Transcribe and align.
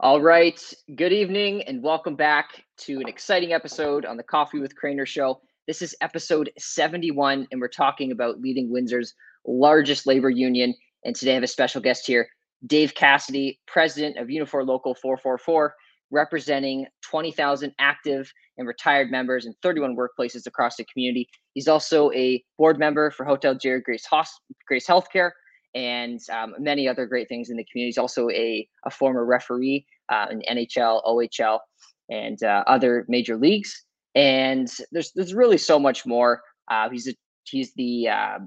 All 0.00 0.20
right. 0.20 0.60
Good 0.94 1.14
evening 1.14 1.62
and 1.62 1.82
welcome 1.82 2.16
back 2.16 2.62
to 2.80 3.00
an 3.00 3.08
exciting 3.08 3.54
episode 3.54 4.04
on 4.04 4.18
the 4.18 4.22
Coffee 4.22 4.58
with 4.58 4.74
Craner 4.76 5.06
show. 5.06 5.40
This 5.66 5.80
is 5.80 5.96
episode 6.02 6.50
71, 6.58 7.48
and 7.50 7.58
we're 7.58 7.68
talking 7.68 8.12
about 8.12 8.38
leading 8.38 8.70
Windsor's 8.70 9.14
largest 9.46 10.06
labor 10.06 10.28
union. 10.28 10.74
And 11.06 11.16
today 11.16 11.30
I 11.30 11.34
have 11.36 11.44
a 11.44 11.46
special 11.46 11.80
guest 11.80 12.06
here, 12.06 12.28
Dave 12.66 12.94
Cassidy, 12.94 13.58
president 13.66 14.18
of 14.18 14.28
Unifor 14.28 14.66
Local 14.66 14.94
444, 14.94 15.74
representing 16.10 16.84
20,000 17.08 17.72
active 17.78 18.30
and 18.58 18.68
retired 18.68 19.10
members 19.10 19.46
in 19.46 19.54
31 19.62 19.96
workplaces 19.96 20.46
across 20.46 20.76
the 20.76 20.84
community. 20.92 21.26
He's 21.54 21.68
also 21.68 22.12
a 22.12 22.44
board 22.58 22.78
member 22.78 23.10
for 23.10 23.24
Hotel 23.24 23.54
Dieu 23.54 23.80
Grace, 23.80 24.06
Hosp- 24.06 24.42
Grace 24.68 24.86
Healthcare 24.86 25.30
and 25.76 26.20
um, 26.30 26.54
many 26.58 26.88
other 26.88 27.04
great 27.06 27.28
things 27.28 27.50
in 27.50 27.56
the 27.58 27.64
community. 27.64 27.88
He's 27.88 27.98
also 27.98 28.30
a, 28.30 28.66
a 28.86 28.90
former 28.90 29.26
referee 29.26 29.86
uh, 30.08 30.26
in 30.30 30.42
NHL, 30.50 31.04
OHL, 31.04 31.60
and 32.08 32.42
uh, 32.42 32.64
other 32.66 33.04
major 33.08 33.36
leagues. 33.36 33.84
And 34.14 34.68
there's 34.90 35.12
there's 35.12 35.34
really 35.34 35.58
so 35.58 35.78
much 35.78 36.06
more. 36.06 36.42
Uh, 36.70 36.88
he's 36.88 37.06
a, 37.06 37.14
he's 37.44 37.74
the 37.74 38.08
uh, 38.08 38.38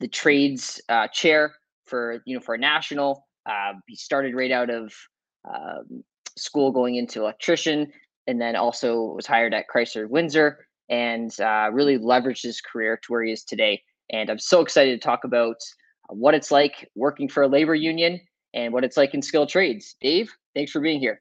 the 0.00 0.08
trades 0.08 0.80
uh, 0.88 1.06
chair 1.08 1.54
for 1.86 2.20
Unifor 2.28 2.58
National. 2.58 3.24
Uh, 3.46 3.74
he 3.86 3.94
started 3.94 4.34
right 4.34 4.50
out 4.50 4.68
of 4.68 4.92
um, 5.48 6.02
school 6.36 6.72
going 6.72 6.96
into 6.96 7.20
electrician, 7.20 7.92
and 8.26 8.40
then 8.40 8.56
also 8.56 9.14
was 9.14 9.26
hired 9.26 9.54
at 9.54 9.66
Chrysler 9.72 10.08
Windsor, 10.08 10.66
and 10.88 11.32
really 11.72 11.98
leveraged 11.98 12.42
his 12.42 12.60
career 12.60 12.96
to 12.96 13.12
where 13.12 13.22
he 13.22 13.30
is 13.30 13.44
today. 13.44 13.80
And 14.10 14.28
I'm 14.28 14.40
so 14.40 14.60
excited 14.60 15.00
to 15.00 15.06
talk 15.06 15.22
about 15.22 15.56
what 16.08 16.34
it's 16.34 16.50
like 16.50 16.90
working 16.94 17.28
for 17.28 17.42
a 17.42 17.48
labor 17.48 17.74
union 17.74 18.20
and 18.52 18.72
what 18.72 18.84
it's 18.84 18.96
like 18.96 19.14
in 19.14 19.22
skilled 19.22 19.48
trades. 19.48 19.96
Dave, 20.00 20.32
thanks 20.54 20.70
for 20.70 20.80
being 20.80 21.00
here. 21.00 21.20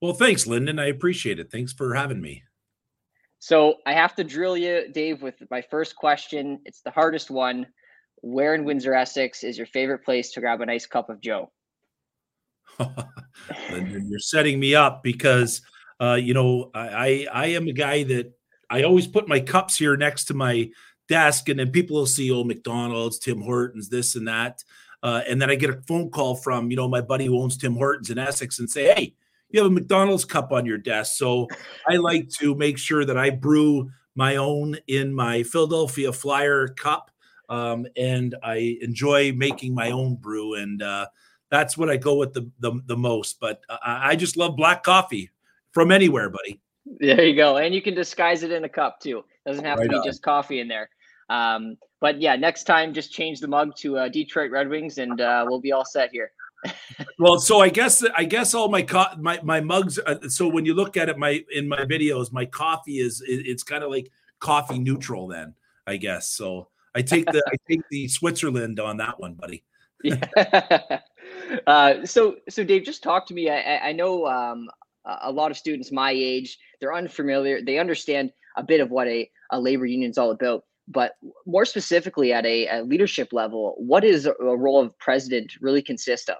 Well, 0.00 0.14
thanks, 0.14 0.46
Lyndon. 0.46 0.78
I 0.78 0.86
appreciate 0.86 1.38
it. 1.38 1.50
Thanks 1.50 1.72
for 1.72 1.94
having 1.94 2.20
me. 2.20 2.42
So 3.38 3.76
I 3.86 3.92
have 3.92 4.14
to 4.16 4.24
drill 4.24 4.56
you, 4.56 4.88
Dave, 4.92 5.22
with 5.22 5.34
my 5.50 5.62
first 5.62 5.96
question. 5.96 6.60
It's 6.64 6.82
the 6.82 6.90
hardest 6.90 7.30
one. 7.30 7.66
Where 8.20 8.54
in 8.54 8.64
Windsor, 8.64 8.94
Essex 8.94 9.42
is 9.42 9.58
your 9.58 9.66
favorite 9.66 10.04
place 10.04 10.30
to 10.32 10.40
grab 10.40 10.60
a 10.60 10.66
nice 10.66 10.86
cup 10.86 11.10
of 11.10 11.20
Joe? 11.20 11.50
Lyndon, 13.70 14.08
you're 14.08 14.20
setting 14.20 14.60
me 14.60 14.74
up 14.74 15.02
because 15.02 15.60
uh, 16.00 16.14
you 16.14 16.34
know 16.34 16.70
I, 16.74 16.88
I 16.88 17.26
I 17.32 17.46
am 17.46 17.66
a 17.66 17.72
guy 17.72 18.04
that 18.04 18.32
I 18.70 18.84
always 18.84 19.06
put 19.06 19.28
my 19.28 19.40
cups 19.40 19.76
here 19.76 19.96
next 19.96 20.26
to 20.26 20.34
my 20.34 20.70
desk, 21.12 21.50
and 21.50 21.60
then 21.60 21.70
people 21.70 21.98
will 21.98 22.06
see, 22.06 22.30
oh, 22.30 22.42
McDonald's, 22.42 23.18
Tim 23.18 23.42
Hortons, 23.42 23.90
this 23.90 24.16
and 24.16 24.26
that. 24.28 24.64
Uh, 25.02 25.20
and 25.28 25.42
then 25.42 25.50
I 25.50 25.56
get 25.56 25.68
a 25.68 25.82
phone 25.86 26.10
call 26.10 26.36
from, 26.36 26.70
you 26.70 26.76
know, 26.76 26.88
my 26.88 27.02
buddy 27.02 27.26
who 27.26 27.38
owns 27.38 27.58
Tim 27.58 27.74
Hortons 27.74 28.08
in 28.08 28.18
Essex 28.18 28.58
and 28.58 28.70
say, 28.70 28.84
hey, 28.94 29.14
you 29.50 29.62
have 29.62 29.70
a 29.70 29.74
McDonald's 29.74 30.24
cup 30.24 30.52
on 30.52 30.64
your 30.64 30.78
desk. 30.78 31.18
So 31.18 31.48
I 31.86 31.96
like 31.96 32.30
to 32.40 32.54
make 32.54 32.78
sure 32.78 33.04
that 33.04 33.18
I 33.18 33.28
brew 33.28 33.90
my 34.14 34.36
own 34.36 34.78
in 34.86 35.12
my 35.12 35.42
Philadelphia 35.42 36.12
Flyer 36.12 36.68
cup. 36.68 37.10
Um, 37.50 37.86
and 37.96 38.34
I 38.42 38.78
enjoy 38.80 39.32
making 39.32 39.74
my 39.74 39.90
own 39.90 40.14
brew. 40.14 40.54
And 40.54 40.80
uh, 40.80 41.08
that's 41.50 41.76
what 41.76 41.90
I 41.90 41.98
go 41.98 42.14
with 42.14 42.32
the, 42.32 42.50
the, 42.60 42.80
the 42.86 42.96
most. 42.96 43.38
But 43.38 43.60
I, 43.68 44.12
I 44.12 44.16
just 44.16 44.38
love 44.38 44.56
black 44.56 44.82
coffee 44.82 45.30
from 45.72 45.92
anywhere, 45.92 46.30
buddy. 46.30 46.60
There 46.86 47.24
you 47.24 47.36
go. 47.36 47.58
And 47.58 47.74
you 47.74 47.82
can 47.82 47.94
disguise 47.94 48.42
it 48.42 48.52
in 48.52 48.64
a 48.64 48.68
cup 48.68 49.00
too. 49.00 49.24
Doesn't 49.46 49.64
have 49.64 49.78
right 49.78 49.84
to 49.84 49.90
be 49.90 49.96
on. 49.96 50.04
just 50.04 50.22
coffee 50.22 50.60
in 50.60 50.68
there. 50.68 50.88
Um, 51.32 51.78
but 52.00 52.20
yeah, 52.20 52.36
next 52.36 52.64
time 52.64 52.92
just 52.92 53.10
change 53.12 53.40
the 53.40 53.48
mug 53.48 53.74
to 53.76 53.96
uh, 53.96 54.08
Detroit 54.08 54.50
Red 54.50 54.68
Wings, 54.68 54.98
and 54.98 55.20
uh, 55.20 55.46
we'll 55.48 55.60
be 55.60 55.72
all 55.72 55.84
set 55.84 56.10
here. 56.12 56.30
well, 57.18 57.38
so 57.38 57.60
I 57.60 57.70
guess 57.70 58.04
I 58.14 58.24
guess 58.24 58.54
all 58.54 58.68
my 58.68 58.82
co- 58.82 59.16
my 59.18 59.40
my 59.42 59.60
mugs. 59.60 59.98
Uh, 59.98 60.28
so 60.28 60.46
when 60.46 60.66
you 60.66 60.74
look 60.74 60.96
at 60.96 61.08
it, 61.08 61.18
my 61.18 61.42
in 61.50 61.68
my 61.68 61.84
videos, 61.84 62.32
my 62.32 62.44
coffee 62.44 62.98
is 62.98 63.22
it, 63.22 63.46
it's 63.46 63.62
kind 63.62 63.82
of 63.82 63.90
like 63.90 64.10
coffee 64.40 64.78
neutral. 64.78 65.26
Then 65.26 65.54
I 65.86 65.96
guess 65.96 66.28
so. 66.28 66.68
I 66.94 67.00
take 67.02 67.24
the 67.26 67.42
I 67.46 67.56
take 67.68 67.80
the 67.90 68.08
Switzerland 68.08 68.78
on 68.78 68.98
that 68.98 69.18
one, 69.18 69.34
buddy. 69.34 69.64
yeah. 70.04 70.98
Uh, 71.66 72.04
so 72.04 72.36
so 72.48 72.64
Dave, 72.64 72.82
just 72.82 73.02
talk 73.02 73.26
to 73.26 73.34
me. 73.34 73.48
I, 73.48 73.78
I 73.78 73.92
know 73.92 74.26
um, 74.26 74.68
a 75.04 75.30
lot 75.30 75.50
of 75.50 75.56
students 75.56 75.92
my 75.92 76.10
age 76.10 76.58
they're 76.80 76.94
unfamiliar. 76.94 77.62
They 77.62 77.78
understand 77.78 78.32
a 78.56 78.62
bit 78.62 78.80
of 78.80 78.90
what 78.90 79.06
a, 79.06 79.30
a 79.50 79.60
labor 79.60 79.86
union 79.86 80.10
is 80.10 80.18
all 80.18 80.32
about 80.32 80.64
but 80.88 81.16
more 81.46 81.64
specifically 81.64 82.32
at 82.32 82.44
a, 82.44 82.66
a 82.68 82.82
leadership 82.82 83.32
level, 83.32 83.74
what 83.78 84.04
is 84.04 84.26
a, 84.26 84.34
role 84.40 84.80
of 84.80 84.98
president 84.98 85.52
really 85.60 85.82
consist 85.82 86.28
of? 86.28 86.38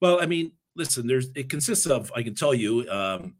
Well, 0.00 0.20
I 0.20 0.26
mean, 0.26 0.52
listen, 0.76 1.06
there's 1.06 1.28
it 1.34 1.48
consists 1.48 1.86
of 1.86 2.10
I 2.14 2.22
can 2.22 2.34
tell 2.34 2.54
you 2.54 2.88
um, 2.90 3.34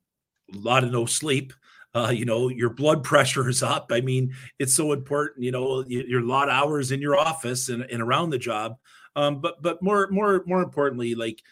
a 0.53 0.59
lot 0.59 0.85
of 0.85 0.93
no 0.93 1.07
sleep. 1.07 1.53
Uh, 1.93 2.13
you 2.15 2.25
know, 2.25 2.49
your 2.49 2.71
blood 2.71 3.03
pressure 3.11 3.49
is 3.49 3.63
up. 3.63 3.91
I 3.91 4.01
mean, 4.01 4.35
it's 4.59 4.75
so 4.75 4.93
important. 4.93 5.45
You 5.45 5.53
know, 5.53 5.85
you're 5.87 6.23
a 6.23 6.27
lot 6.27 6.49
of 6.49 6.55
hours 6.55 6.93
in 6.93 7.01
your 7.01 7.19
office 7.19 7.69
and, 7.69 7.83
and 7.83 8.03
around 8.03 8.31
the 8.31 8.39
job. 8.39 8.77
Um, 9.17 9.41
but 9.41 9.61
but 9.62 9.83
more 9.83 10.09
more 10.11 10.45
more 10.47 10.62
importantly, 10.62 11.15
like 11.15 11.43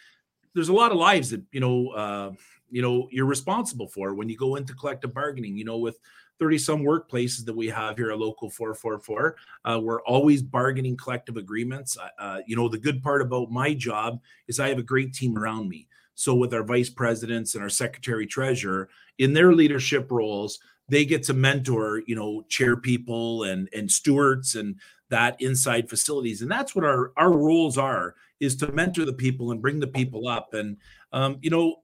there's 0.53 0.69
a 0.69 0.73
lot 0.73 0.91
of 0.91 0.97
lives 0.97 1.31
that 1.31 1.41
you 1.51 1.59
know 1.59 1.89
uh, 1.89 2.31
you 2.69 2.81
know 2.81 3.07
you're 3.11 3.25
responsible 3.25 3.87
for 3.87 4.13
when 4.13 4.29
you 4.29 4.37
go 4.37 4.55
into 4.55 4.73
collective 4.73 5.13
bargaining. 5.13 5.57
You 5.57 5.65
know, 5.65 5.77
with 5.77 5.97
30 6.39 6.57
some 6.57 6.83
workplaces 6.83 7.45
that 7.45 7.55
we 7.55 7.67
have 7.67 7.97
here 7.97 8.11
at 8.11 8.19
local 8.19 8.49
444 8.49 9.35
uh, 9.65 9.79
we're 9.81 10.01
always 10.03 10.41
bargaining 10.41 10.97
collective 10.97 11.37
agreements. 11.37 11.97
Uh, 12.17 12.39
you 12.45 12.55
know 12.55 12.69
the 12.69 12.77
good 12.77 13.03
part 13.03 13.21
about 13.21 13.51
my 13.51 13.73
job 13.73 14.19
is 14.47 14.59
i 14.59 14.69
have 14.69 14.79
a 14.79 14.83
great 14.83 15.13
team 15.13 15.37
around 15.37 15.69
me. 15.69 15.87
So 16.15 16.35
with 16.35 16.53
our 16.53 16.63
vice 16.63 16.89
presidents 16.89 17.55
and 17.55 17.63
our 17.63 17.69
secretary 17.69 18.27
treasurer 18.27 18.89
in 19.17 19.33
their 19.33 19.53
leadership 19.53 20.11
roles 20.11 20.59
they 20.89 21.05
get 21.05 21.23
to 21.23 21.33
mentor 21.33 22.01
you 22.07 22.15
know 22.15 22.43
chair 22.49 22.75
people 22.75 23.43
and 23.43 23.69
and 23.73 23.91
stewards 23.91 24.55
and 24.55 24.75
that 25.09 25.41
inside 25.41 25.89
facilities. 25.89 26.41
And 26.41 26.51
that's 26.51 26.75
what 26.75 26.85
our 26.85 27.11
our 27.17 27.31
roles 27.31 27.77
are 27.77 28.15
is 28.39 28.55
to 28.57 28.71
mentor 28.71 29.05
the 29.05 29.13
people 29.13 29.51
and 29.51 29.61
bring 29.61 29.79
the 29.79 29.87
people 29.87 30.27
up. 30.27 30.53
And 30.53 30.77
um, 31.13 31.37
you 31.41 31.49
know 31.49 31.77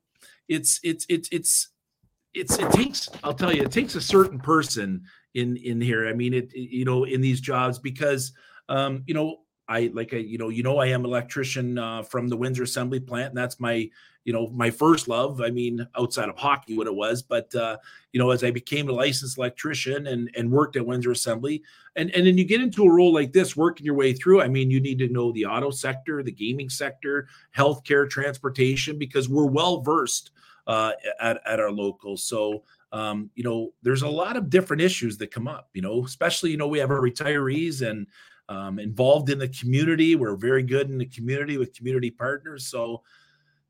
it's 0.48 0.80
it's 0.84 1.06
it's 1.10 1.30
it's 1.32 1.70
it's 2.36 2.58
it 2.60 2.70
takes 2.72 3.10
i'll 3.24 3.34
tell 3.34 3.54
you 3.54 3.64
it 3.64 3.72
takes 3.72 3.96
a 3.96 4.02
certain 4.02 4.40
person 4.40 5.02
in 5.36 5.58
in 5.58 5.80
here. 5.82 6.08
I 6.08 6.14
mean 6.14 6.34
it, 6.34 6.54
you 6.54 6.86
know 6.86 7.04
in 7.04 7.22
these 7.22 7.42
jobs 7.42 7.80
because 7.80 8.34
um 8.70 9.04
you 9.06 9.14
know 9.14 9.38
i 9.68 9.92
like 9.94 10.14
I, 10.14 10.18
you 10.18 10.38
know 10.38 10.50
you 10.50 10.64
know 10.64 10.78
i 10.78 10.88
am 10.88 11.06
electrician 11.06 11.78
uh, 11.78 12.04
from 12.04 12.28
the 12.28 12.38
windsor 12.38 12.64
assembly 12.64 13.00
plant 13.00 13.30
and 13.30 13.38
that's 13.38 13.60
my 13.60 13.90
you 14.24 14.34
know 14.34 14.48
my 14.48 14.72
first 14.72 15.08
love. 15.08 15.40
I 15.40 15.52
mean 15.52 15.88
outside 15.96 16.30
of 16.30 16.38
hockey 16.38 16.78
what 16.78 16.88
it 16.88 16.96
was 16.96 17.22
but 17.22 17.54
uh 17.54 17.78
you 18.12 18.20
know 18.20 18.32
as 18.32 18.44
i 18.44 18.52
became 18.52 18.90
a 18.90 18.94
licensed 18.94 19.38
electrician 19.38 20.08
and 20.08 20.32
and 20.36 20.52
worked 20.52 20.76
at 20.78 20.86
windsor 20.86 21.12
assembly 21.12 21.64
and 21.96 22.10
and 22.12 22.26
then 22.26 22.38
you 22.38 22.44
get 22.44 22.62
into 22.62 22.86
a 22.86 22.92
role 22.92 23.14
like 23.14 23.34
this 23.34 23.56
working 23.56 23.86
your 23.86 23.96
way 23.96 24.14
through 24.14 24.42
i 24.42 24.48
mean 24.48 24.72
you 24.72 24.80
need 24.80 25.00
to 25.00 25.10
know 25.10 25.32
the 25.32 25.46
auto 25.46 25.70
sector 25.70 26.24
the 26.24 26.32
gaming 26.32 26.70
sector 26.70 27.28
healthcare 27.56 28.10
transportation 28.10 28.98
because 28.98 29.30
we're 29.30 29.46
well 29.46 29.82
versed 29.82 30.32
uh, 30.68 30.92
at, 31.20 31.42
at 31.46 31.60
our 31.60 31.72
locals. 31.72 32.24
So, 32.24 32.64
um, 32.92 33.30
you 33.36 33.44
know, 33.44 33.74
there's 33.82 34.04
a 34.04 34.08
lot 34.08 34.38
of 34.38 34.50
different 34.50 34.82
issues 34.82 35.18
that 35.18 35.32
come 35.32 35.48
up, 35.48 35.70
you 35.74 35.82
know, 35.82 36.06
especially, 36.06 36.52
you 36.52 36.58
know, 36.58 36.68
we 36.68 36.80
have 36.80 36.92
our 36.92 37.02
retirees 37.02 37.88
and 37.88 38.08
um, 38.48 38.80
involved 38.80 39.30
in 39.30 39.40
the 39.40 39.50
community. 39.50 40.16
We're 40.16 40.36
very 40.36 40.64
good 40.64 40.90
in 40.90 40.98
the 40.98 41.06
community 41.06 41.58
with 41.58 41.74
community 41.74 42.12
partners. 42.12 42.68
So 42.68 43.04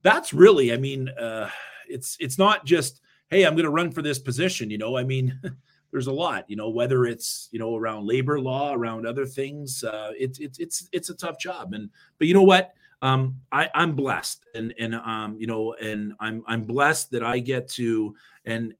that's 0.03 0.33
really, 0.33 0.73
I 0.73 0.77
mean, 0.77 1.09
uh, 1.09 1.49
it's, 1.87 2.17
it's 2.19 2.37
not 2.37 2.65
just, 2.65 3.01
Hey, 3.29 3.43
I'm 3.43 3.55
going 3.55 3.63
to 3.65 3.71
run 3.71 3.91
for 3.91 4.03
this 4.03 4.19
position. 4.19 4.69
You 4.69 4.77
know, 4.77 4.97
I 4.97 5.03
mean, 5.03 5.39
there's 5.91 6.07
a 6.07 6.13
lot, 6.13 6.45
you 6.47 6.55
know, 6.55 6.69
whether 6.69 7.05
it's, 7.05 7.49
you 7.51 7.59
know, 7.59 7.75
around 7.75 8.05
labor 8.05 8.39
law, 8.39 8.73
around 8.73 9.07
other 9.07 9.25
things, 9.25 9.83
uh, 9.83 10.11
it's, 10.17 10.39
it's, 10.39 10.59
it's, 10.59 10.89
it's 10.91 11.09
a 11.09 11.15
tough 11.15 11.39
job. 11.39 11.73
And, 11.73 11.89
but 12.19 12.27
you 12.27 12.33
know 12.33 12.43
what, 12.43 12.73
um, 13.01 13.41
I, 13.51 13.69
I'm 13.73 13.95
blessed, 13.95 14.45
and 14.53 14.73
and 14.79 14.95
um, 14.95 15.37
you 15.39 15.47
know, 15.47 15.73
and 15.73 16.13
I'm 16.19 16.43
I'm 16.47 16.63
blessed 16.63 17.11
that 17.11 17.23
I 17.23 17.39
get 17.39 17.67
to, 17.69 18.15
and 18.45 18.73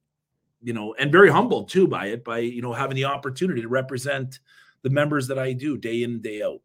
you 0.62 0.74
know, 0.74 0.96
and 0.96 1.12
very 1.12 1.30
humbled 1.30 1.70
too 1.70 1.88
by 1.88 2.08
it, 2.08 2.24
by 2.24 2.40
you 2.40 2.62
know 2.62 2.74
having 2.74 2.96
the 2.96 3.06
opportunity 3.06 3.62
to 3.62 3.68
represent 3.68 4.40
the 4.82 4.90
members 4.90 5.28
that 5.28 5.40
I 5.40 5.54
do 5.54 5.78
day 5.78 6.04
in 6.04 6.22
day 6.22 6.42
out. 6.42 6.62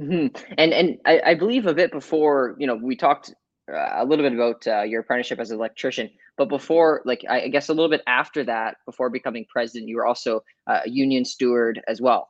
Mm-hmm. 0.00 0.34
And 0.56 0.72
and 0.72 0.98
I, 1.04 1.20
I, 1.26 1.34
believe 1.34 1.66
a 1.66 1.74
bit 1.74 1.92
before, 1.92 2.56
you 2.58 2.66
know, 2.66 2.74
we 2.74 2.96
talked 2.96 3.34
uh, 3.70 3.88
a 3.96 4.04
little 4.04 4.24
bit 4.24 4.32
about 4.32 4.66
uh, 4.66 4.82
your 4.82 5.02
apprenticeship 5.02 5.38
as 5.38 5.50
an 5.50 5.58
electrician, 5.58 6.10
but 6.38 6.48
before, 6.48 7.02
like 7.04 7.22
I 7.28 7.48
guess 7.48 7.68
a 7.68 7.74
little 7.74 7.90
bit 7.90 8.02
after 8.06 8.42
that, 8.44 8.78
before 8.86 9.10
becoming 9.10 9.44
president, 9.50 9.88
you 9.88 9.96
were 9.96 10.06
also 10.06 10.42
a 10.66 10.88
union 10.88 11.24
steward 11.24 11.82
as 11.86 12.00
well. 12.00 12.29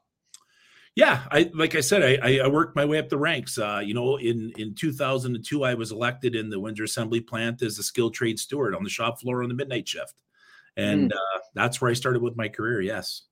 Yeah, 0.97 1.23
I 1.31 1.51
like 1.55 1.77
I 1.77 1.81
said, 1.81 2.21
I, 2.23 2.39
I 2.39 2.49
worked 2.49 2.75
my 2.75 2.85
way 2.85 2.99
up 2.99 3.09
the 3.09 3.17
ranks. 3.17 3.59
Uh, 3.59 3.81
you 3.83 3.95
know, 3.95 4.17
in 4.17 4.53
in 4.59 4.75
2002, 4.75 5.65
I 5.65 5.75
was 5.75 5.93
elected 5.93 6.35
in 6.35 6.51
the 6.51 6.59
Windsor 6.59 6.85
Assembly 6.85 7.21
plant 7.21 7.63
as 7.63 7.79
a 7.79 7.83
skilled 7.83 8.15
trade 8.15 8.39
steward 8.39 8.75
on 8.75 8.83
the 8.83 8.91
shop 8.91 9.21
floor 9.21 9.43
on 9.43 9.49
the 9.49 9.55
midnight 9.55 9.87
shift, 9.87 10.15
and 10.77 11.13
mm. 11.13 11.15
uh, 11.15 11.41
that's 11.55 11.81
where 11.81 11.91
I 11.91 11.95
started 11.95 12.23
with 12.23 12.37
my 12.37 12.49
career. 12.49 12.81
Yes. 12.81 13.23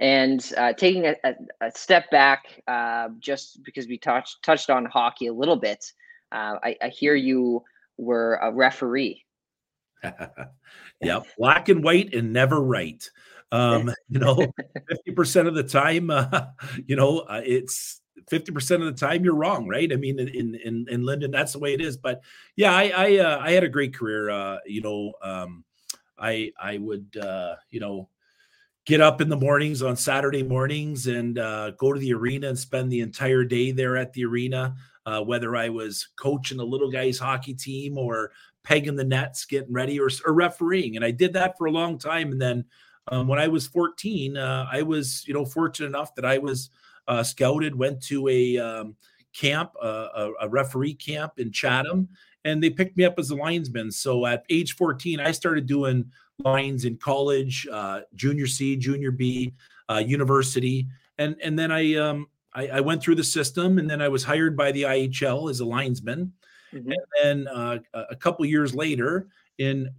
And 0.00 0.52
uh, 0.56 0.72
taking 0.72 1.06
a, 1.06 1.14
a, 1.22 1.34
a, 1.60 1.70
step 1.70 2.10
back, 2.10 2.60
uh, 2.66 3.10
just 3.20 3.62
because 3.62 3.86
we 3.86 3.96
touched 3.96 4.42
touched 4.42 4.68
on 4.68 4.86
hockey 4.86 5.28
a 5.28 5.32
little 5.32 5.54
bit, 5.54 5.84
uh, 6.32 6.56
I, 6.64 6.76
I, 6.82 6.88
hear 6.88 7.14
you 7.14 7.62
were 7.96 8.40
a 8.42 8.50
referee. 8.52 9.24
yep, 11.00 11.26
black 11.38 11.68
and 11.68 11.84
white 11.84 12.12
and 12.12 12.32
never 12.32 12.60
right. 12.60 13.08
Um, 13.54 13.92
you 14.08 14.18
know, 14.18 14.36
50% 15.08 15.46
of 15.46 15.54
the 15.54 15.62
time, 15.62 16.10
uh, 16.10 16.46
you 16.86 16.96
know, 16.96 17.20
uh, 17.20 17.42
it's 17.44 18.00
50% 18.30 18.86
of 18.86 18.86
the 18.86 19.06
time 19.06 19.24
you're 19.24 19.34
wrong, 19.34 19.68
right? 19.68 19.92
I 19.92 19.96
mean, 19.96 20.18
in 20.18 20.54
in 20.54 20.86
in 20.88 21.02
Lyndon, 21.04 21.30
that's 21.30 21.52
the 21.52 21.58
way 21.58 21.74
it 21.74 21.80
is. 21.80 21.96
But 21.96 22.22
yeah, 22.56 22.74
I 22.74 22.92
I, 22.94 23.18
uh, 23.18 23.38
I 23.40 23.52
had 23.52 23.64
a 23.64 23.68
great 23.68 23.94
career. 23.94 24.30
Uh, 24.30 24.58
you 24.66 24.80
know, 24.80 25.12
um, 25.22 25.64
I 26.18 26.52
I 26.60 26.78
would 26.78 27.16
uh, 27.16 27.56
you 27.70 27.80
know 27.80 28.08
get 28.86 29.00
up 29.00 29.20
in 29.20 29.28
the 29.28 29.36
mornings 29.36 29.82
on 29.82 29.96
Saturday 29.96 30.42
mornings 30.42 31.06
and 31.06 31.38
uh, 31.38 31.70
go 31.72 31.92
to 31.92 32.00
the 32.00 32.12
arena 32.12 32.48
and 32.48 32.58
spend 32.58 32.90
the 32.90 33.00
entire 33.00 33.44
day 33.44 33.72
there 33.72 33.96
at 33.96 34.12
the 34.12 34.24
arena. 34.24 34.74
Uh, 35.06 35.20
whether 35.20 35.54
I 35.54 35.68
was 35.68 36.08
coaching 36.16 36.56
the 36.56 36.64
little 36.64 36.90
guys 36.90 37.18
hockey 37.18 37.52
team 37.52 37.98
or 37.98 38.32
pegging 38.62 38.96
the 38.96 39.04
nets, 39.04 39.44
getting 39.44 39.74
ready, 39.74 40.00
or, 40.00 40.08
or 40.24 40.32
refereeing, 40.32 40.96
and 40.96 41.04
I 41.04 41.10
did 41.10 41.34
that 41.34 41.58
for 41.58 41.66
a 41.66 41.70
long 41.70 41.98
time. 41.98 42.32
And 42.32 42.40
then 42.40 42.64
um, 43.08 43.28
when 43.28 43.38
I 43.38 43.48
was 43.48 43.66
14, 43.66 44.36
uh, 44.36 44.66
I 44.70 44.82
was 44.82 45.24
you 45.26 45.34
know 45.34 45.44
fortunate 45.44 45.88
enough 45.88 46.14
that 46.14 46.24
I 46.24 46.38
was 46.38 46.70
uh, 47.08 47.22
scouted, 47.22 47.74
went 47.74 48.02
to 48.04 48.28
a 48.28 48.58
um, 48.58 48.96
camp, 49.34 49.72
uh, 49.82 50.08
a, 50.14 50.30
a, 50.42 50.48
referee 50.48 50.94
camp 50.94 51.32
in 51.38 51.52
Chatham, 51.52 52.08
and 52.44 52.62
they 52.62 52.70
picked 52.70 52.96
me 52.96 53.04
up 53.04 53.18
as 53.18 53.30
a 53.30 53.34
linesman. 53.34 53.90
So 53.90 54.24
at 54.26 54.44
age 54.48 54.74
14, 54.76 55.20
I 55.20 55.32
started 55.32 55.66
doing 55.66 56.10
lines 56.38 56.84
in 56.84 56.96
college, 56.96 57.66
uh, 57.70 58.00
junior 58.14 58.46
C, 58.46 58.76
junior 58.76 59.10
B, 59.10 59.52
uh, 59.90 60.02
university, 60.04 60.86
and 61.18 61.36
and 61.42 61.58
then 61.58 61.70
I, 61.70 61.94
um, 61.96 62.28
I, 62.54 62.68
I 62.68 62.80
went 62.80 63.02
through 63.02 63.16
the 63.16 63.24
system, 63.24 63.78
and 63.78 63.88
then 63.88 64.00
I 64.00 64.08
was 64.08 64.24
hired 64.24 64.56
by 64.56 64.72
the 64.72 64.82
IHL 64.82 65.50
as 65.50 65.60
a 65.60 65.64
linesman, 65.64 66.32
mm-hmm. 66.72 66.90
and 66.90 66.98
then 67.22 67.48
uh, 67.48 67.78
a 67.92 68.16
couple 68.16 68.44
years 68.46 68.74
later, 68.74 69.28
in 69.58 69.90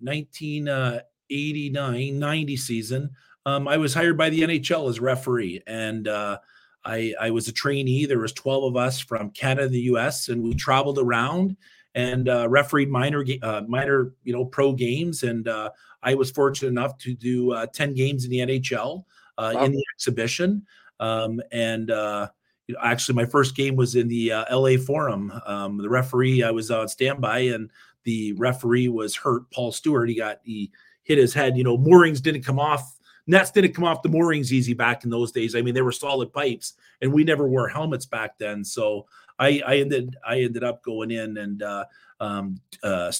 1989 1.29 2.19
90 2.19 2.57
season, 2.57 3.09
um, 3.45 3.67
I 3.67 3.77
was 3.77 3.93
hired 3.93 4.17
by 4.17 4.29
the 4.29 4.41
NHL 4.41 4.89
as 4.89 4.99
referee, 4.99 5.61
and 5.67 6.07
uh, 6.07 6.39
I, 6.83 7.13
I 7.19 7.31
was 7.31 7.47
a 7.47 7.51
trainee. 7.51 8.05
There 8.05 8.19
was 8.19 8.33
12 8.33 8.63
of 8.63 8.77
us 8.77 8.99
from 8.99 9.31
Canada, 9.31 9.67
the 9.67 9.81
U.S., 9.81 10.29
and 10.29 10.43
we 10.43 10.53
traveled 10.53 10.99
around 10.99 11.55
and 11.93 12.27
uh, 12.27 12.47
refereed 12.49 12.89
minor, 12.89 13.23
uh, 13.41 13.61
minor, 13.67 14.13
you 14.23 14.33
know, 14.33 14.45
pro 14.45 14.73
games. 14.73 15.23
And 15.23 15.47
uh, 15.47 15.71
I 16.03 16.13
was 16.15 16.31
fortunate 16.31 16.69
enough 16.69 16.97
to 16.99 17.13
do 17.13 17.51
uh, 17.53 17.67
10 17.67 17.93
games 17.93 18.25
in 18.25 18.31
the 18.31 18.39
NHL 18.39 19.03
uh, 19.37 19.51
wow. 19.55 19.63
in 19.63 19.71
the 19.71 19.83
exhibition. 19.95 20.65
Um, 20.99 21.41
and 21.51 21.91
uh, 21.91 22.29
you 22.67 22.75
know, 22.75 22.81
actually, 22.83 23.15
my 23.15 23.25
first 23.25 23.55
game 23.55 23.75
was 23.75 23.95
in 23.95 24.07
the 24.07 24.31
LA 24.51 24.77
Forum. 24.77 25.31
Um, 25.45 25.77
the 25.77 25.89
referee, 25.89 26.43
I 26.43 26.51
was 26.51 26.71
on 26.71 26.87
standby, 26.87 27.39
and 27.39 27.69
the 28.03 28.33
referee 28.33 28.89
was 28.89 29.15
hurt. 29.15 29.49
Paul 29.51 29.71
Stewart, 29.71 30.09
he 30.09 30.15
got 30.15 30.39
he 30.43 30.71
hit 31.05 31.17
his 31.17 31.33
head. 31.33 31.57
You 31.57 31.63
know, 31.63 31.77
moorings 31.77 32.19
didn't 32.19 32.43
come 32.43 32.59
off 32.59 32.95
nets 33.27 33.51
didn't 33.51 33.73
come 33.73 33.83
off 33.83 34.01
the 34.01 34.09
moorings 34.09 34.53
easy 34.53 34.73
back 34.73 35.03
in 35.03 35.09
those 35.09 35.31
days. 35.31 35.55
I 35.55 35.61
mean, 35.61 35.73
they 35.73 35.81
were 35.81 35.91
solid 35.91 36.31
pipes, 36.31 36.73
and 37.01 37.11
we 37.11 37.23
never 37.23 37.47
wore 37.47 37.67
helmets 37.67 38.05
back 38.05 38.37
then. 38.37 38.63
So 38.63 39.05
I, 39.39 39.61
I 39.65 39.77
ended 39.77 40.15
I 40.25 40.41
ended 40.41 40.63
up 40.63 40.83
going 40.83 41.11
in 41.11 41.37
and 41.37 41.63
uh, 41.63 41.85
um, 42.19 42.59
uh, 42.83 43.11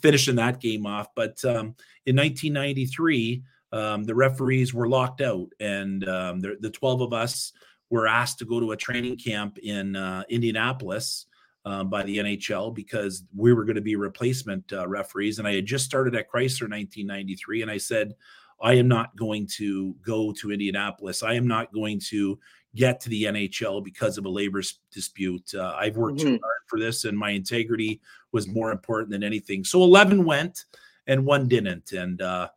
finishing 0.00 0.36
that 0.36 0.60
game 0.60 0.86
off. 0.86 1.08
But 1.14 1.44
um, 1.44 1.74
in 2.06 2.16
1993, 2.16 3.42
um, 3.72 4.04
the 4.04 4.14
referees 4.14 4.74
were 4.74 4.88
locked 4.88 5.20
out, 5.20 5.48
and 5.60 6.06
um, 6.08 6.40
the, 6.40 6.56
the 6.60 6.70
12 6.70 7.00
of 7.00 7.12
us 7.12 7.52
were 7.90 8.06
asked 8.06 8.38
to 8.38 8.44
go 8.44 8.58
to 8.60 8.72
a 8.72 8.76
training 8.76 9.16
camp 9.16 9.58
in 9.58 9.96
uh, 9.96 10.24
Indianapolis. 10.28 11.26
Um, 11.64 11.88
by 11.88 12.02
the 12.02 12.18
NHL 12.18 12.74
because 12.74 13.22
we 13.36 13.52
were 13.52 13.64
going 13.64 13.76
to 13.76 13.80
be 13.80 13.94
replacement 13.94 14.72
uh, 14.72 14.88
referees. 14.88 15.38
And 15.38 15.46
I 15.46 15.54
had 15.54 15.64
just 15.64 15.84
started 15.84 16.16
at 16.16 16.28
Chrysler 16.28 16.66
in 16.66 16.72
1993. 16.72 17.62
And 17.62 17.70
I 17.70 17.78
said, 17.78 18.14
I 18.60 18.74
am 18.74 18.88
not 18.88 19.14
going 19.16 19.46
to 19.58 19.94
go 20.04 20.32
to 20.32 20.50
Indianapolis. 20.50 21.22
I 21.22 21.34
am 21.34 21.46
not 21.46 21.72
going 21.72 22.00
to 22.08 22.38
get 22.74 23.00
to 23.00 23.08
the 23.08 23.24
NHL 23.24 23.84
because 23.84 24.18
of 24.18 24.24
a 24.24 24.28
labor 24.28 24.62
dispute. 24.92 25.54
Uh, 25.54 25.74
I've 25.76 25.96
worked 25.96 26.18
mm-hmm. 26.18 26.36
too 26.36 26.40
hard 26.42 26.62
for 26.68 26.78
this, 26.78 27.04
and 27.04 27.18
my 27.18 27.30
integrity 27.30 28.00
was 28.30 28.48
more 28.48 28.70
important 28.70 29.10
than 29.10 29.24
anything. 29.24 29.64
So 29.64 29.82
11 29.82 30.24
went, 30.24 30.64
and 31.06 31.26
one 31.26 31.48
didn't. 31.48 31.92
And 31.92 32.22
uh, 32.22 32.48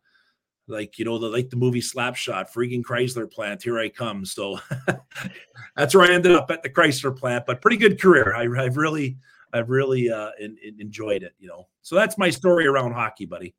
like 0.68 0.98
you 0.98 1.04
know, 1.04 1.18
the 1.18 1.28
like 1.28 1.50
the 1.50 1.56
movie 1.56 1.80
Slapshot, 1.80 2.52
freaking 2.52 2.82
Chrysler 2.82 3.30
plant. 3.30 3.62
Here 3.62 3.78
I 3.78 3.88
come. 3.88 4.24
So 4.24 4.58
that's 5.76 5.94
where 5.94 6.10
I 6.10 6.14
ended 6.14 6.32
up 6.32 6.50
at 6.50 6.62
the 6.62 6.70
Chrysler 6.70 7.16
plant. 7.16 7.46
But 7.46 7.60
pretty 7.60 7.76
good 7.76 8.00
career. 8.00 8.34
I, 8.34 8.64
have 8.64 8.76
really, 8.76 9.16
I've 9.52 9.70
really 9.70 10.10
uh, 10.10 10.30
in, 10.40 10.56
in 10.62 10.80
enjoyed 10.80 11.22
it. 11.22 11.34
You 11.38 11.48
know, 11.48 11.68
so 11.82 11.94
that's 11.94 12.18
my 12.18 12.30
story 12.30 12.66
around 12.66 12.92
hockey, 12.92 13.26
buddy. 13.26 13.54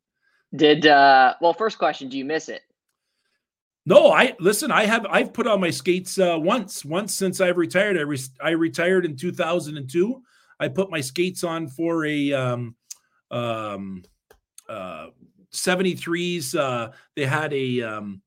Did 0.54 0.86
uh 0.86 1.34
well 1.40 1.52
first 1.52 1.78
question, 1.78 2.08
do 2.08 2.18
you 2.18 2.24
miss 2.24 2.48
it? 2.48 2.62
No, 3.84 4.12
I 4.12 4.34
listen, 4.38 4.70
I 4.70 4.84
have 4.84 5.06
I've 5.06 5.32
put 5.32 5.46
on 5.46 5.60
my 5.60 5.70
skates 5.70 6.18
uh 6.18 6.36
once, 6.38 6.84
once 6.84 7.14
since 7.14 7.40
I've 7.40 7.56
retired. 7.56 7.96
I 7.96 8.02
re- 8.02 8.18
I 8.40 8.50
retired 8.50 9.04
in 9.04 9.16
2002. 9.16 10.22
I 10.60 10.68
put 10.68 10.90
my 10.90 11.00
skates 11.00 11.44
on 11.44 11.68
for 11.68 12.04
a 12.04 12.32
um 12.32 12.76
um 13.30 14.02
uh 14.68 15.08
73s 15.52 16.58
uh 16.58 16.90
they 17.16 17.24
had 17.24 17.52
a 17.52 17.82
um 17.82 18.20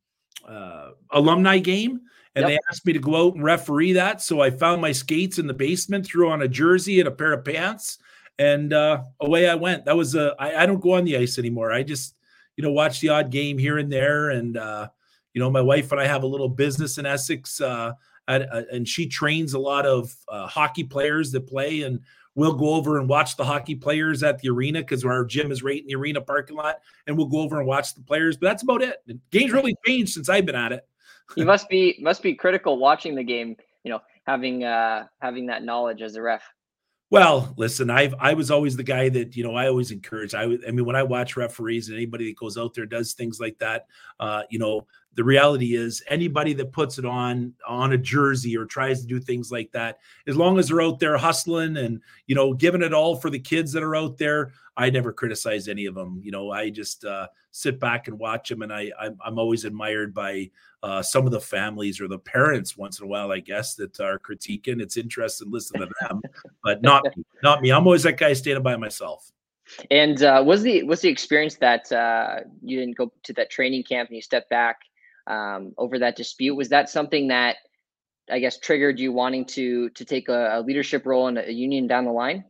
uh 0.48 0.92
alumni 1.12 1.60
game 1.60 2.02
and 2.36 2.44
yep. 2.44 2.50
they 2.50 2.60
asked 2.70 2.86
me 2.86 2.94
to 2.94 3.00
go 3.00 3.28
out 3.28 3.36
and 3.36 3.44
referee 3.44 3.94
that. 3.94 4.22
So 4.22 4.42
I 4.42 4.50
found 4.50 4.82
my 4.82 4.92
skates 4.92 5.38
in 5.38 5.48
the 5.48 5.54
basement, 5.54 6.06
threw 6.06 6.30
on 6.30 6.42
a 6.42 6.48
jersey 6.48 7.00
and 7.00 7.08
a 7.08 7.12
pair 7.12 7.34
of 7.34 7.44
pants, 7.44 7.98
and 8.40 8.74
uh, 8.74 9.04
away 9.20 9.50
I 9.50 9.56
went. 9.56 9.86
That 9.86 9.98
was 9.98 10.16
a. 10.16 10.36
I, 10.40 10.64
I 10.64 10.66
don't 10.66 10.82
go 10.82 10.94
on 10.94 11.04
the 11.04 11.18
ice 11.18 11.38
anymore. 11.38 11.72
I 11.72 11.84
just 11.84 12.16
you 12.56 12.64
know 12.64 12.72
watch 12.72 13.02
the 13.02 13.10
odd 13.10 13.32
game 13.32 13.58
here 13.58 13.78
and 13.78 13.92
there, 13.92 14.30
and 14.30 14.58
uh, 14.58 14.88
you 15.34 15.42
know 15.42 15.50
my 15.50 15.62
wife 15.62 15.92
and 15.92 16.00
I 16.00 16.08
have 16.08 16.24
a 16.24 16.28
little 16.28 16.50
business 16.50 16.98
in 16.98 17.06
Essex, 17.06 17.60
uh, 17.60 17.94
at, 18.28 18.54
uh, 18.54 18.64
and 18.72 18.88
she 18.88 19.08
trains 19.08 19.54
a 19.54 19.60
lot 19.60 19.86
of 19.86 20.16
uh, 20.30 20.48
hockey 20.48 20.86
players 20.86 21.32
that 21.32 21.48
play, 21.48 21.82
and 21.82 22.00
we'll 22.36 22.54
go 22.54 22.74
over 22.74 22.98
and 22.98 23.10
watch 23.10 23.36
the 23.36 23.44
hockey 23.44 23.76
players 23.76 24.24
at 24.24 24.40
the 24.40 24.50
arena 24.50 24.80
because 24.80 25.04
our 25.04 25.26
gym 25.26 25.52
is 25.52 25.64
right 25.64 25.82
in 25.82 25.88
the 25.88 25.96
arena 25.96 26.22
parking 26.22 26.56
lot, 26.56 26.78
and 27.08 27.18
we'll 27.18 27.28
go 27.28 27.40
over 27.40 27.60
and 27.60 27.68
watch 27.68 27.94
the 27.96 28.02
players. 28.02 28.38
But 28.38 28.48
that's 28.48 28.64
about 28.64 28.82
it. 28.82 28.98
The 29.06 29.20
game's 29.32 29.52
really 29.52 29.76
changed 29.86 30.14
since 30.14 30.30
I've 30.30 30.46
been 30.46 30.56
at 30.56 30.72
it. 30.72 30.88
you 31.36 31.46
must 31.46 31.70
be 31.70 31.98
must 32.02 32.22
be 32.22 32.34
critical 32.34 32.78
watching 32.78 33.16
the 33.16 33.24
game. 33.24 33.56
You 33.84 33.92
know, 33.92 34.00
having 34.26 34.64
uh 34.64 35.08
having 35.22 35.48
that 35.48 35.64
knowledge 35.64 36.02
as 36.02 36.16
a 36.16 36.22
ref. 36.22 36.44
Well, 37.10 37.54
listen, 37.58 37.90
I've 37.90 38.16
I 38.20 38.34
was 38.34 38.52
always 38.52 38.78
the 38.78 38.84
guy 38.84 39.10
that 39.10 39.36
you 39.36 39.44
know 39.44 39.54
I 39.54 39.68
always 39.68 39.92
encourage. 39.92 40.34
I 40.34 40.44
I 40.44 40.72
mean, 40.72 40.86
when 40.86 40.96
I 40.96 41.04
watch 41.04 41.36
referees 41.36 41.90
and 41.90 41.98
anybody 41.98 42.28
that 42.28 42.38
goes 42.38 42.58
out 42.58 42.74
there 42.74 42.86
does 42.86 43.14
things 43.14 43.40
like 43.40 43.58
that, 43.60 43.88
uh, 44.20 44.44
you 44.50 44.60
know, 44.60 44.88
the 45.16 45.24
reality 45.24 45.76
is 45.76 46.02
anybody 46.08 46.54
that 46.54 46.72
puts 46.72 46.98
it 46.98 47.06
on 47.06 47.54
on 47.68 47.94
a 47.94 47.98
jersey 47.98 48.56
or 48.56 48.66
tries 48.66 49.02
to 49.02 49.08
do 49.08 49.20
things 49.20 49.52
like 49.52 49.72
that, 49.72 50.00
as 50.28 50.38
long 50.38 50.58
as 50.58 50.70
they're 50.70 50.82
out 50.82 51.00
there 51.00 51.18
hustling 51.18 51.78
and 51.78 52.02
you 52.28 52.36
know 52.36 52.54
giving 52.54 52.82
it 52.82 52.94
all 52.94 53.16
for 53.16 53.30
the 53.30 53.40
kids 53.40 53.74
that 53.74 53.84
are 53.84 53.96
out 53.96 54.18
there, 54.18 54.54
I 54.78 54.90
never 54.90 55.12
criticize 55.12 55.68
any 55.68 55.86
of 55.86 55.96
them. 55.96 56.22
You 56.24 56.32
know, 56.32 56.52
I 56.52 56.70
just 56.70 57.04
uh, 57.04 57.28
sit 57.52 57.80
back 57.80 58.08
and 58.08 58.18
watch 58.18 58.50
them, 58.50 58.62
and 58.62 58.72
I 58.72 58.92
I'm, 59.00 59.18
I'm 59.26 59.38
always 59.38 59.66
admired 59.66 60.14
by 60.14 60.50
uh, 60.82 61.02
some 61.02 61.26
of 61.26 61.32
the 61.32 61.42
families 61.42 62.00
or 62.00 62.08
the 62.08 62.20
parents 62.20 62.78
once 62.78 63.00
in 63.00 63.06
a 63.06 63.08
while, 63.08 63.32
I 63.32 63.40
guess, 63.40 63.76
that 63.76 64.00
are 64.00 64.18
critiquing. 64.18 64.82
It's 64.82 64.98
interesting 64.98 65.50
to 65.50 65.54
listen 65.54 65.82
to 65.82 65.90
them, 66.02 66.22
but 66.64 66.82
not 66.82 67.04
me, 67.18 67.24
not 67.44 67.62
me. 67.62 67.72
I'm 67.72 67.86
always 67.86 68.04
that 68.04 68.18
guy 68.18 68.32
standing 68.32 68.64
by 68.64 68.78
myself. 68.78 69.30
And 69.90 70.24
uh, 70.24 70.42
was 70.46 70.64
the 70.64 70.84
was 70.84 71.02
the 71.02 71.10
experience 71.10 71.56
that 71.56 71.92
uh, 71.92 72.40
you 72.62 72.80
didn't 72.80 72.98
go 72.98 73.12
to 73.24 73.34
that 73.34 73.50
training 73.50 73.84
camp 73.84 74.10
and 74.10 74.16
you 74.16 74.22
stepped 74.22 74.50
back 74.50 74.80
um, 75.28 75.74
over 75.78 76.00
that 76.00 76.16
dispute? 76.16 76.56
Was 76.56 76.70
that 76.70 76.90
something 76.90 77.28
that 77.30 77.58
I 78.30 78.40
guess 78.40 78.60
triggered 78.60 79.00
you 79.00 79.12
wanting 79.12 79.46
to 79.46 79.90
to 79.90 80.06
take 80.06 80.30
a, 80.30 80.60
a 80.60 80.62
leadership 80.62 81.06
role 81.06 81.28
in 81.28 81.38
a 81.38 81.50
union 81.50 81.88
down 81.88 82.06
the 82.06 82.12
line? 82.12 82.46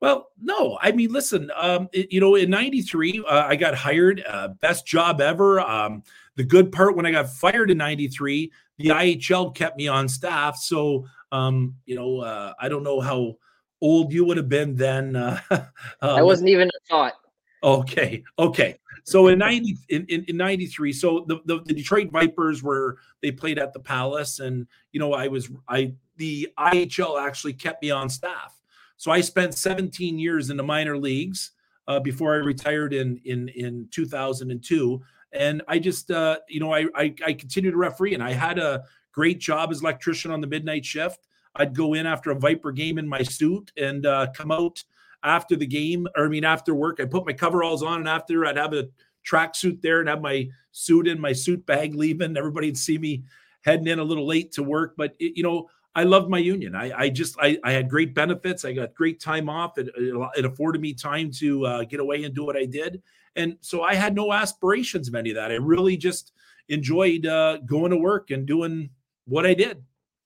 Well, 0.00 0.28
no, 0.40 0.78
I 0.82 0.92
mean, 0.92 1.10
listen, 1.10 1.50
um, 1.56 1.88
it, 1.92 2.12
you 2.12 2.20
know, 2.20 2.34
in 2.34 2.50
'93, 2.50 3.24
uh, 3.26 3.46
I 3.46 3.56
got 3.56 3.74
hired, 3.74 4.22
uh, 4.28 4.48
best 4.60 4.86
job 4.86 5.20
ever. 5.20 5.60
Um, 5.60 6.02
the 6.36 6.44
good 6.44 6.70
part 6.70 6.96
when 6.96 7.06
I 7.06 7.12
got 7.12 7.30
fired 7.30 7.70
in 7.70 7.78
'93, 7.78 8.52
the 8.78 8.88
IHL 8.88 9.54
kept 9.54 9.78
me 9.78 9.88
on 9.88 10.08
staff. 10.08 10.58
So, 10.58 11.06
um, 11.32 11.76
you 11.86 11.94
know, 11.96 12.20
uh, 12.20 12.52
I 12.60 12.68
don't 12.68 12.82
know 12.82 13.00
how 13.00 13.36
old 13.80 14.12
you 14.12 14.24
would 14.24 14.36
have 14.36 14.50
been 14.50 14.74
then. 14.74 15.16
Uh, 15.16 15.40
I 15.50 16.20
um, 16.20 16.26
wasn't 16.26 16.50
even 16.50 16.68
a 16.68 16.88
thought. 16.88 17.14
Okay, 17.62 18.22
okay. 18.38 18.78
So 19.06 19.28
in 19.28 19.38
ninety 19.38 19.78
in, 19.88 20.04
in, 20.06 20.24
in 20.24 20.36
ninety 20.36 20.66
three, 20.66 20.92
so 20.92 21.24
the, 21.28 21.38
the, 21.44 21.62
the 21.64 21.72
Detroit 21.72 22.10
Vipers 22.10 22.60
were 22.60 22.98
they 23.22 23.30
played 23.30 23.56
at 23.56 23.72
the 23.72 23.78
Palace, 23.78 24.40
and 24.40 24.66
you 24.90 24.98
know 24.98 25.12
I 25.12 25.28
was 25.28 25.48
I 25.68 25.92
the 26.16 26.48
IHL 26.58 27.24
actually 27.24 27.52
kept 27.52 27.82
me 27.82 27.92
on 27.92 28.08
staff. 28.08 28.60
So 28.96 29.12
I 29.12 29.20
spent 29.20 29.54
17 29.54 30.18
years 30.18 30.50
in 30.50 30.56
the 30.56 30.62
minor 30.64 30.98
leagues 30.98 31.52
uh, 31.86 32.00
before 32.00 32.34
I 32.34 32.38
retired 32.38 32.92
in 32.92 33.20
in 33.24 33.48
in 33.50 33.86
2002, 33.92 35.00
and 35.32 35.62
I 35.68 35.78
just 35.78 36.10
uh, 36.10 36.38
you 36.48 36.58
know 36.58 36.74
I, 36.74 36.86
I 36.96 37.14
I 37.24 37.32
continued 37.32 37.72
to 37.72 37.78
referee, 37.78 38.14
and 38.14 38.24
I 38.24 38.32
had 38.32 38.58
a 38.58 38.82
great 39.12 39.38
job 39.38 39.70
as 39.70 39.82
electrician 39.82 40.32
on 40.32 40.40
the 40.40 40.48
midnight 40.48 40.84
shift. 40.84 41.28
I'd 41.54 41.76
go 41.76 41.94
in 41.94 42.06
after 42.06 42.32
a 42.32 42.34
Viper 42.34 42.72
game 42.72 42.98
in 42.98 43.06
my 43.06 43.22
suit 43.22 43.70
and 43.76 44.04
uh, 44.04 44.26
come 44.34 44.50
out 44.50 44.82
after 45.22 45.56
the 45.56 45.66
game, 45.66 46.06
or 46.16 46.26
I 46.26 46.28
mean 46.28 46.44
after 46.44 46.74
work, 46.74 47.00
I 47.00 47.04
put 47.04 47.26
my 47.26 47.32
coveralls 47.32 47.82
on, 47.82 48.00
and 48.00 48.08
after 48.08 48.44
I'd 48.46 48.56
have 48.56 48.72
a 48.72 48.88
tracksuit 49.26 49.82
there 49.82 50.00
and 50.00 50.08
have 50.08 50.20
my 50.20 50.48
suit 50.72 51.08
in 51.08 51.20
my 51.20 51.32
suit 51.32 51.64
bag 51.66 51.94
leaving. 51.94 52.36
Everybody'd 52.36 52.78
see 52.78 52.98
me 52.98 53.24
heading 53.62 53.88
in 53.88 53.98
a 53.98 54.04
little 54.04 54.26
late 54.26 54.52
to 54.52 54.62
work, 54.62 54.94
but 54.96 55.14
it, 55.18 55.36
you 55.36 55.42
know, 55.42 55.68
I 55.94 56.04
loved 56.04 56.28
my 56.28 56.38
union. 56.38 56.74
I, 56.74 56.92
I 56.96 57.08
just 57.08 57.36
I, 57.40 57.58
I, 57.64 57.72
had 57.72 57.88
great 57.88 58.14
benefits. 58.14 58.66
I 58.66 58.72
got 58.74 58.94
great 58.94 59.18
time 59.18 59.48
off. 59.48 59.78
It, 59.78 59.88
it, 59.96 60.44
afforded 60.44 60.80
me 60.80 60.92
time 60.92 61.30
to 61.38 61.64
uh, 61.64 61.84
get 61.84 62.00
away 62.00 62.24
and 62.24 62.34
do 62.34 62.44
what 62.44 62.56
I 62.56 62.66
did, 62.66 63.02
and 63.34 63.56
so 63.62 63.82
I 63.82 63.94
had 63.94 64.14
no 64.14 64.32
aspirations 64.32 65.08
of 65.08 65.14
any 65.14 65.30
of 65.30 65.36
that. 65.36 65.50
I 65.50 65.54
really 65.54 65.96
just 65.96 66.32
enjoyed 66.68 67.26
uh, 67.26 67.58
going 67.64 67.90
to 67.90 67.96
work 67.96 68.30
and 68.30 68.46
doing 68.46 68.90
what 69.26 69.46
I 69.46 69.54
did. 69.54 69.82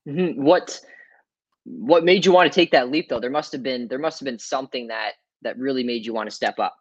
Mm-hmm. 0.09 0.43
What 0.43 0.81
what 1.65 2.05
made 2.05 2.25
you 2.25 2.33
want 2.33 2.51
to 2.51 2.55
take 2.55 2.71
that 2.73 2.91
leap 2.91 3.09
though? 3.09 3.21
There 3.21 3.31
must 3.31 3.53
have 3.53 3.63
been 3.63 3.89
there 3.89 3.99
must 3.99 4.21
have 4.21 4.25
been 4.25 4.39
something 4.39 4.89
that 4.89 5.13
that 5.43 5.59
really 5.59 5.85
made 5.85 6.05
you 6.05 6.15
want 6.15 6.29
to 6.29 6.35
step 6.35 6.59
up. 6.59 6.75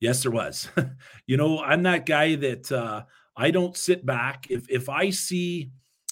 Yes, 0.00 0.22
there 0.22 0.32
was. 0.32 0.68
you 1.26 1.36
know, 1.36 1.60
I'm 1.60 1.82
that 1.82 2.06
guy 2.06 2.34
that 2.36 2.72
uh, 2.72 3.02
I 3.36 3.50
don't 3.50 3.76
sit 3.76 4.04
back. 4.06 4.46
If 4.50 4.68
if 4.70 4.88
I 4.88 5.10
see 5.10 5.70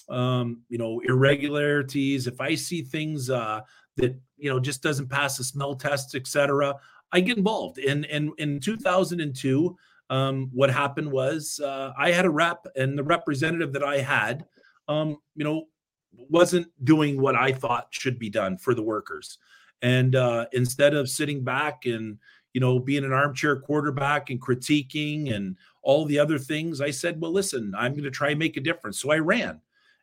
um, 0.09 0.61
you 0.69 0.77
know, 0.77 1.01
irregularities, 1.07 2.27
if 2.27 2.41
I 2.41 2.55
see 2.55 2.81
things 2.81 3.29
uh, 3.29 3.61
that 3.97 4.19
you 4.37 4.49
know 4.49 4.59
just 4.59 4.81
doesn't 4.81 5.09
pass 5.09 5.37
the 5.37 5.43
smell 5.43 5.75
test, 5.75 6.15
etc., 6.15 6.75
I 7.11 7.21
get 7.21 7.37
involved. 7.37 7.77
And 7.77 8.05
in 8.05 8.33
in 8.37 8.59
2002, 8.59 9.77
um, 10.09 10.49
what 10.51 10.71
happened 10.71 11.11
was 11.11 11.59
uh, 11.63 11.93
I 11.97 12.11
had 12.11 12.25
a 12.25 12.29
rep, 12.29 12.65
and 12.75 12.97
the 12.97 13.03
representative 13.03 13.73
that 13.73 13.83
I 13.83 13.99
had, 13.99 14.45
um, 14.87 15.17
you 15.35 15.43
know, 15.43 15.65
wasn't 16.11 16.67
doing 16.83 17.21
what 17.21 17.35
I 17.35 17.51
thought 17.51 17.87
should 17.91 18.19
be 18.19 18.29
done 18.29 18.57
for 18.57 18.73
the 18.73 18.83
workers. 18.83 19.37
And 19.81 20.15
uh, 20.15 20.45
instead 20.51 20.93
of 20.93 21.09
sitting 21.09 21.43
back 21.43 21.85
and 21.85 22.17
you 22.53 22.61
know 22.61 22.79
being 22.79 23.05
an 23.05 23.13
armchair 23.13 23.57
quarterback 23.57 24.29
and 24.29 24.41
critiquing 24.41 25.33
and 25.33 25.55
all 25.81 26.05
the 26.05 26.19
other 26.19 26.37
things, 26.37 26.81
I 26.81 26.91
said, 26.91 27.21
well, 27.21 27.31
listen, 27.31 27.73
I'm 27.77 27.93
going 27.93 28.03
to 28.03 28.11
try 28.11 28.29
and 28.29 28.39
make 28.39 28.57
a 28.57 28.61
difference. 28.61 28.99
So 28.99 29.11
I 29.11 29.19
ran. 29.19 29.61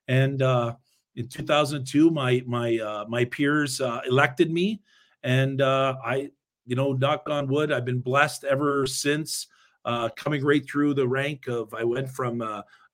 And 0.08 0.40
uh, 0.42 0.74
in 1.16 1.28
2002, 1.28 2.10
my 2.10 2.42
my 2.46 2.78
uh, 2.78 3.04
my 3.08 3.24
peers 3.24 3.80
uh, 3.80 4.00
elected 4.06 4.50
me, 4.50 4.80
and 5.22 5.60
uh, 5.60 5.96
I, 6.04 6.30
you 6.66 6.76
know, 6.76 6.92
knock 6.92 7.28
on 7.28 7.48
wood, 7.48 7.72
I've 7.72 7.84
been 7.84 8.00
blessed 8.00 8.44
ever 8.44 8.86
since. 8.86 9.48
Uh, 9.84 10.08
coming 10.16 10.44
right 10.44 10.68
through 10.68 10.92
the 10.92 11.06
rank 11.06 11.46
of, 11.46 11.72
I 11.72 11.84
went 11.84 12.08
from 12.08 12.42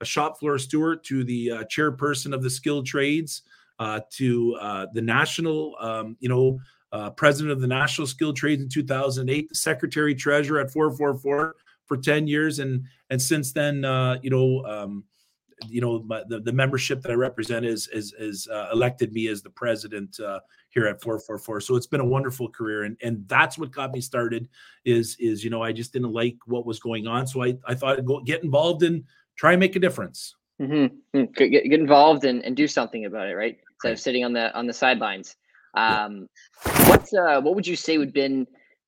a 0.02 0.04
shop 0.04 0.38
floor 0.38 0.58
steward 0.58 1.02
to 1.04 1.24
the 1.24 1.50
uh, 1.50 1.64
chairperson 1.64 2.34
of 2.34 2.42
the 2.42 2.50
skilled 2.50 2.84
trades 2.86 3.42
uh, 3.78 4.00
to 4.10 4.54
uh, 4.60 4.86
the 4.92 5.00
national, 5.00 5.74
um, 5.80 6.16
you 6.20 6.28
know, 6.28 6.58
uh, 6.92 7.08
president 7.10 7.52
of 7.52 7.60
the 7.60 7.66
national 7.66 8.06
skilled 8.06 8.36
trades 8.36 8.62
in 8.62 8.68
2008, 8.68 9.48
the 9.48 9.54
secretary 9.54 10.14
treasurer 10.14 10.60
at 10.60 10.70
444 10.70 11.56
for 11.86 11.96
10 11.96 12.26
years, 12.26 12.58
and 12.58 12.84
and 13.08 13.20
since 13.20 13.52
then, 13.52 13.76
you 14.22 14.30
know, 14.30 14.64
um, 14.66 15.04
you 15.68 15.80
know 15.80 16.02
my, 16.02 16.22
the, 16.28 16.40
the 16.40 16.52
membership 16.52 17.02
that 17.02 17.10
I 17.10 17.14
represent 17.14 17.64
is 17.64 17.88
is, 17.88 18.14
is 18.18 18.48
uh, 18.48 18.68
elected 18.72 19.12
me 19.12 19.28
as 19.28 19.42
the 19.42 19.50
president 19.50 20.18
uh, 20.20 20.40
here 20.70 20.86
at 20.86 21.02
444. 21.02 21.60
So 21.60 21.76
it's 21.76 21.86
been 21.86 22.00
a 22.00 22.04
wonderful 22.04 22.48
career, 22.48 22.84
and 22.84 22.96
and 23.02 23.26
that's 23.28 23.58
what 23.58 23.70
got 23.70 23.92
me 23.92 24.00
started. 24.00 24.48
Is 24.84 25.16
is 25.18 25.44
you 25.44 25.50
know 25.50 25.62
I 25.62 25.72
just 25.72 25.92
didn't 25.92 26.12
like 26.12 26.36
what 26.46 26.66
was 26.66 26.80
going 26.80 27.06
on, 27.06 27.26
so 27.26 27.42
I 27.42 27.56
I 27.66 27.74
thought 27.74 27.98
I'd 27.98 28.06
go 28.06 28.20
get 28.20 28.42
involved 28.42 28.82
and 28.82 29.04
try 29.42 29.52
and 29.52 29.60
make 29.60 29.76
a 29.76 29.80
difference. 29.80 30.34
Mm-hmm. 30.60 31.18
Hmm. 31.18 31.24
Get, 31.36 31.50
get 31.50 31.80
involved 31.80 32.24
and, 32.24 32.42
and 32.44 32.56
do 32.56 32.66
something 32.66 33.04
about 33.04 33.28
it, 33.28 33.34
right? 33.34 33.58
Instead 33.74 33.88
right. 33.88 33.92
of 33.92 34.00
sitting 34.00 34.24
on 34.24 34.32
the 34.32 34.54
on 34.54 34.66
the 34.66 34.72
sidelines. 34.72 35.36
Um, 35.76 36.28
yeah. 36.66 36.88
What's 36.88 37.12
uh 37.12 37.40
what 37.40 37.54
would 37.54 37.66
you 37.66 37.76
say 37.76 37.98
would 37.98 38.12
been 38.12 38.46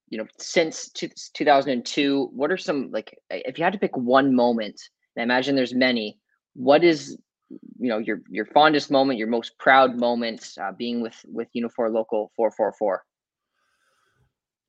you 0.08 0.18
know 0.18 0.26
since 0.38 0.90
two, 0.90 1.08
2002 1.34 2.30
what 2.32 2.50
are 2.50 2.56
some 2.56 2.90
like 2.92 3.18
if 3.30 3.58
you 3.58 3.64
had 3.64 3.72
to 3.72 3.78
pick 3.78 3.96
one 3.96 4.34
moment 4.34 4.78
i 5.18 5.22
imagine 5.22 5.56
there's 5.56 5.74
many 5.74 6.18
what 6.52 6.84
is 6.84 7.16
you 7.78 7.88
know 7.88 7.98
your 7.98 8.22
your 8.28 8.46
fondest 8.46 8.90
moment, 8.90 9.18
your 9.18 9.28
most 9.28 9.58
proud 9.58 9.96
moments 9.96 10.56
uh, 10.58 10.72
being 10.72 11.00
with 11.00 11.16
with 11.26 11.48
Unifor 11.56 11.92
Local 11.92 12.32
four 12.36 12.50
four 12.50 12.72
four? 12.78 13.04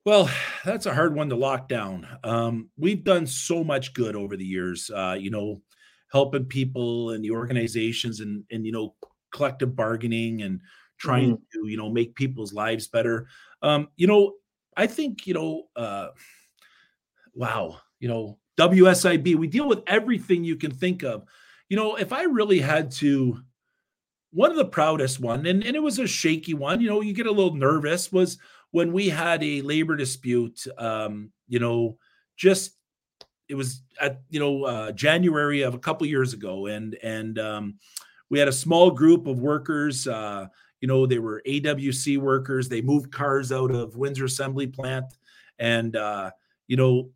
Well, 0.04 0.30
that's 0.64 0.86
a 0.86 0.94
hard 0.94 1.16
one 1.16 1.30
to 1.30 1.36
lock 1.36 1.68
down. 1.68 2.06
Um, 2.22 2.70
we've 2.78 3.02
done 3.02 3.26
so 3.26 3.64
much 3.64 3.92
good 3.92 4.14
over 4.14 4.36
the 4.36 4.44
years. 4.44 4.88
Uh, 4.88 5.16
you 5.18 5.30
know, 5.30 5.62
helping 6.16 6.44
people 6.44 7.10
and 7.10 7.24
the 7.24 7.30
organizations 7.30 8.20
and 8.20 8.44
and 8.50 8.66
you 8.66 8.72
know 8.72 8.94
collective 9.32 9.76
bargaining 9.76 10.42
and 10.42 10.60
trying 10.98 11.32
mm-hmm. 11.32 11.64
to 11.64 11.68
you 11.68 11.76
know 11.76 11.90
make 11.90 12.14
people's 12.14 12.52
lives 12.52 12.88
better. 12.88 13.26
Um, 13.62 13.88
you 13.96 14.06
know, 14.06 14.34
I 14.76 14.86
think 14.86 15.26
you 15.26 15.34
know, 15.34 15.64
uh, 15.76 16.08
wow, 17.34 17.78
you 18.00 18.08
know, 18.08 18.38
WSIB. 18.58 19.36
We 19.36 19.46
deal 19.46 19.68
with 19.68 19.82
everything 19.86 20.44
you 20.44 20.56
can 20.56 20.70
think 20.70 21.02
of 21.02 21.24
you 21.68 21.76
know, 21.76 21.96
if 21.96 22.12
I 22.12 22.22
really 22.24 22.60
had 22.60 22.90
to, 22.92 23.40
one 24.30 24.50
of 24.50 24.56
the 24.56 24.64
proudest 24.64 25.20
one, 25.20 25.46
and, 25.46 25.64
and 25.64 25.74
it 25.74 25.82
was 25.82 25.98
a 25.98 26.06
shaky 26.06 26.54
one, 26.54 26.80
you 26.80 26.88
know, 26.88 27.00
you 27.00 27.12
get 27.12 27.26
a 27.26 27.32
little 27.32 27.54
nervous, 27.54 28.12
was 28.12 28.38
when 28.70 28.92
we 28.92 29.08
had 29.08 29.42
a 29.42 29.62
labor 29.62 29.96
dispute, 29.96 30.66
um, 30.78 31.32
you 31.48 31.58
know, 31.58 31.98
just 32.36 32.75
it 33.48 33.54
was 33.54 33.82
at 34.00 34.22
you 34.30 34.40
know 34.40 34.64
uh, 34.64 34.92
January 34.92 35.62
of 35.62 35.74
a 35.74 35.78
couple 35.78 36.06
years 36.06 36.32
ago, 36.32 36.66
and 36.66 36.96
and 37.02 37.38
um, 37.38 37.78
we 38.30 38.38
had 38.38 38.48
a 38.48 38.52
small 38.52 38.90
group 38.90 39.26
of 39.26 39.40
workers. 39.40 40.06
Uh, 40.06 40.46
you 40.80 40.88
know, 40.88 41.06
they 41.06 41.18
were 41.18 41.42
AWC 41.46 42.18
workers. 42.18 42.68
They 42.68 42.82
moved 42.82 43.10
cars 43.10 43.50
out 43.52 43.70
of 43.70 43.96
Windsor 43.96 44.24
Assembly 44.24 44.66
Plant, 44.66 45.06
and 45.58 45.96
uh, 45.96 46.30
you 46.66 46.76
know, 46.76 47.10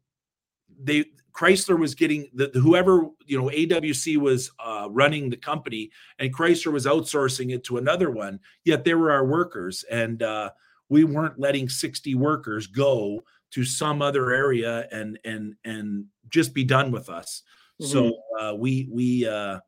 they 0.83 1.07
Chrysler 1.33 1.79
was 1.79 1.95
getting 1.95 2.29
the, 2.35 2.51
whoever 2.55 3.09
you 3.27 3.41
know 3.41 3.49
AWC 3.49 4.17
was 4.19 4.51
uh, 4.59 4.89
running 4.91 5.31
the 5.31 5.37
company, 5.37 5.91
and 6.19 6.35
Chrysler 6.35 6.73
was 6.73 6.87
outsourcing 6.87 7.53
it 7.53 7.65
to 7.65 7.79
another 7.79 8.11
one. 8.11 8.41
Yet 8.65 8.85
they 8.85 8.95
were 8.95 9.11
our 9.11 9.25
workers, 9.25 9.85
and 9.91 10.23
uh, 10.23 10.51
we 10.89 11.05
weren't 11.05 11.39
letting 11.39 11.69
sixty 11.69 12.15
workers 12.15 12.67
go 12.67 13.23
to 13.53 13.65
some 13.65 14.03
other 14.03 14.33
area 14.33 14.87
and 14.93 15.19
and 15.25 15.55
and 15.65 16.07
just 16.29 16.55
be 16.55 16.65
done 16.65 16.91
with 16.91 17.09
us. 17.09 17.43
Mm-hmm. 17.81 17.91
So 17.91 18.13
uh, 18.41 18.55
we 18.55 18.89
we 18.91 19.27
uh, 19.27 19.61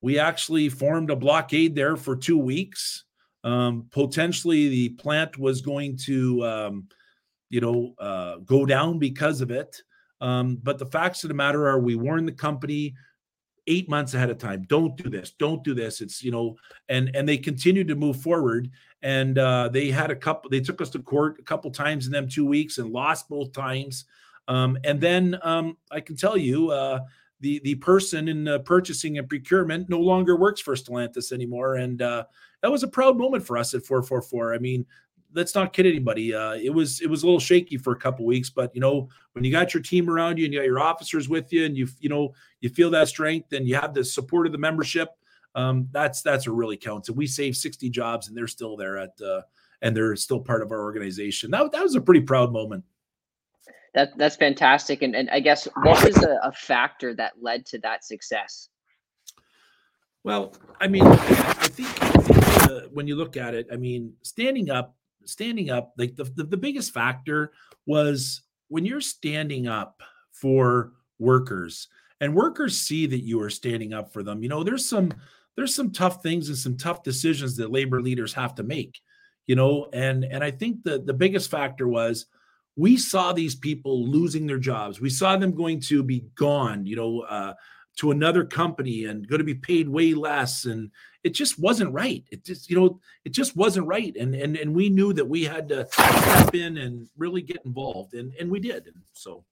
we 0.00 0.18
actually 0.18 0.68
formed 0.68 1.10
a 1.10 1.16
blockade 1.16 1.74
there 1.74 1.96
for 1.96 2.16
two 2.16 2.38
weeks. 2.38 3.04
Um, 3.44 3.86
potentially, 3.90 4.68
the 4.68 4.88
plant 4.90 5.38
was 5.38 5.60
going 5.60 5.96
to 6.04 6.44
um, 6.44 6.88
you 7.48 7.60
know 7.60 7.94
uh, 7.98 8.36
go 8.38 8.66
down 8.66 8.98
because 8.98 9.40
of 9.40 9.50
it. 9.50 9.80
Um, 10.20 10.58
but 10.62 10.78
the 10.78 10.86
facts 10.86 11.24
of 11.24 11.28
the 11.28 11.34
matter 11.34 11.68
are, 11.68 11.78
we 11.78 11.94
warned 11.94 12.26
the 12.26 12.32
company 12.32 12.94
eight 13.66 13.88
months 13.88 14.14
ahead 14.14 14.30
of 14.30 14.38
time. 14.38 14.64
Don't 14.68 14.96
do 14.96 15.08
this. 15.08 15.32
Don't 15.32 15.62
do 15.64 15.74
this. 15.74 16.00
It's 16.00 16.22
you 16.22 16.30
know, 16.30 16.56
and 16.88 17.10
and 17.14 17.28
they 17.28 17.38
continued 17.38 17.88
to 17.88 17.94
move 17.94 18.20
forward. 18.20 18.70
And 19.02 19.38
uh, 19.38 19.68
they 19.68 19.90
had 19.90 20.10
a 20.10 20.16
couple. 20.16 20.50
They 20.50 20.60
took 20.60 20.80
us 20.80 20.90
to 20.90 20.98
court 20.98 21.36
a 21.38 21.42
couple 21.42 21.70
times 21.70 22.06
in 22.06 22.12
them 22.12 22.28
two 22.28 22.46
weeks 22.46 22.78
and 22.78 22.92
lost 22.92 23.28
both 23.28 23.52
times. 23.52 24.04
Um, 24.48 24.78
and 24.84 25.00
then 25.00 25.38
um, 25.42 25.76
I 25.90 26.00
can 26.00 26.16
tell 26.16 26.36
you, 26.36 26.70
uh, 26.70 27.00
the 27.40 27.60
the 27.60 27.74
person 27.76 28.28
in 28.28 28.48
uh, 28.48 28.58
purchasing 28.60 29.18
and 29.18 29.28
procurement 29.28 29.88
no 29.88 30.00
longer 30.00 30.36
works 30.36 30.60
for 30.60 30.74
Stellantis 30.74 31.32
anymore, 31.32 31.76
and 31.76 32.00
uh, 32.00 32.24
that 32.62 32.70
was 32.70 32.82
a 32.82 32.88
proud 32.88 33.18
moment 33.18 33.46
for 33.46 33.58
us 33.58 33.74
at 33.74 33.84
444. 33.84 34.54
I 34.54 34.58
mean, 34.58 34.86
let's 35.36 35.54
not 35.54 35.72
kid 35.72 35.86
anybody. 35.86 36.34
Uh, 36.34 36.54
it 36.54 36.70
was 36.70 37.00
it 37.00 37.08
was 37.08 37.22
a 37.22 37.26
little 37.26 37.38
shaky 37.38 37.76
for 37.76 37.92
a 37.92 37.96
couple 37.96 38.24
weeks, 38.24 38.50
but 38.50 38.74
you 38.74 38.80
know 38.80 39.08
when 39.34 39.44
you 39.44 39.52
got 39.52 39.74
your 39.74 39.82
team 39.82 40.10
around 40.10 40.38
you 40.38 40.46
and 40.46 40.52
you 40.52 40.58
got 40.58 40.66
your 40.66 40.80
officers 40.80 41.28
with 41.28 41.52
you, 41.52 41.64
and 41.66 41.76
you 41.76 41.86
you 42.00 42.08
know 42.08 42.34
you 42.60 42.68
feel 42.70 42.90
that 42.90 43.06
strength 43.06 43.52
and 43.52 43.68
you 43.68 43.76
have 43.76 43.94
the 43.94 44.02
support 44.02 44.46
of 44.46 44.52
the 44.52 44.58
membership, 44.58 45.10
um, 45.54 45.88
that's 45.92 46.22
that's 46.22 46.48
what 46.48 46.56
really 46.56 46.76
counts. 46.76 47.08
And 47.08 47.16
we 47.16 47.26
saved 47.26 47.58
sixty 47.58 47.90
jobs, 47.90 48.26
and 48.26 48.36
they're 48.36 48.48
still 48.48 48.76
there 48.76 48.98
at 48.98 49.12
uh, 49.20 49.42
and 49.82 49.96
they're 49.96 50.16
still 50.16 50.40
part 50.40 50.62
of 50.62 50.72
our 50.72 50.80
organization. 50.80 51.50
That 51.50 51.70
that 51.72 51.82
was 51.82 51.94
a 51.94 52.00
pretty 52.00 52.22
proud 52.22 52.52
moment. 52.52 52.82
That 53.94 54.16
that's 54.16 54.36
fantastic. 54.36 55.02
And 55.02 55.14
and 55.14 55.30
I 55.30 55.40
guess 55.40 55.68
what 55.82 56.02
was 56.02 56.16
a, 56.24 56.40
a 56.42 56.52
factor 56.52 57.14
that 57.14 57.34
led 57.40 57.66
to 57.66 57.78
that 57.80 58.04
success? 58.04 58.70
Well, 60.24 60.54
I 60.80 60.88
mean, 60.88 61.04
I 61.04 61.68
think, 61.68 62.02
I 62.02 62.18
think 62.18 62.68
uh, 62.68 62.80
when 62.92 63.06
you 63.06 63.14
look 63.14 63.36
at 63.36 63.54
it, 63.54 63.68
I 63.72 63.76
mean, 63.76 64.12
standing 64.22 64.70
up 64.70 64.95
standing 65.26 65.70
up, 65.70 65.92
like 65.98 66.16
the, 66.16 66.24
the, 66.24 66.44
the 66.44 66.56
biggest 66.56 66.92
factor 66.92 67.52
was 67.86 68.42
when 68.68 68.84
you're 68.84 69.00
standing 69.00 69.68
up 69.68 70.02
for 70.32 70.92
workers 71.18 71.88
and 72.20 72.34
workers 72.34 72.78
see 72.78 73.06
that 73.06 73.24
you 73.24 73.40
are 73.40 73.50
standing 73.50 73.92
up 73.92 74.12
for 74.12 74.22
them, 74.22 74.42
you 74.42 74.48
know, 74.48 74.62
there's 74.64 74.88
some 74.88 75.12
there's 75.56 75.74
some 75.74 75.90
tough 75.90 76.22
things 76.22 76.48
and 76.48 76.58
some 76.58 76.76
tough 76.76 77.02
decisions 77.02 77.56
that 77.56 77.72
labor 77.72 78.02
leaders 78.02 78.34
have 78.34 78.54
to 78.56 78.62
make, 78.62 79.00
you 79.46 79.56
know, 79.56 79.88
and 79.92 80.24
and 80.24 80.42
I 80.42 80.50
think 80.50 80.82
the 80.82 80.98
the 80.98 81.14
biggest 81.14 81.50
factor 81.50 81.88
was 81.88 82.26
we 82.76 82.96
saw 82.96 83.32
these 83.32 83.54
people 83.54 84.06
losing 84.06 84.46
their 84.46 84.58
jobs. 84.58 85.00
We 85.00 85.08
saw 85.08 85.36
them 85.36 85.54
going 85.54 85.80
to 85.82 86.02
be 86.02 86.26
gone, 86.34 86.84
you 86.84 86.96
know, 86.96 87.20
uh, 87.20 87.54
to 87.96 88.10
another 88.10 88.44
company 88.44 89.06
and 89.06 89.26
going 89.26 89.38
to 89.38 89.44
be 89.44 89.54
paid 89.54 89.88
way 89.88 90.14
less 90.14 90.64
and 90.64 90.90
it 91.24 91.34
just 91.34 91.58
wasn't 91.58 91.92
right. 91.92 92.24
It 92.30 92.44
just 92.44 92.70
you 92.70 92.76
know 92.76 93.00
it 93.24 93.32
just 93.32 93.56
wasn't 93.56 93.88
right 93.88 94.14
and 94.16 94.34
and 94.34 94.56
and 94.56 94.74
we 94.74 94.88
knew 94.88 95.12
that 95.12 95.28
we 95.28 95.44
had 95.44 95.68
to 95.70 95.86
step 95.90 96.54
in 96.54 96.78
and 96.78 97.08
really 97.16 97.42
get 97.42 97.64
involved 97.64 98.14
and 98.14 98.32
and 98.38 98.48
we 98.50 98.60
did 98.60 98.86
and 98.86 99.02
so. 99.12 99.44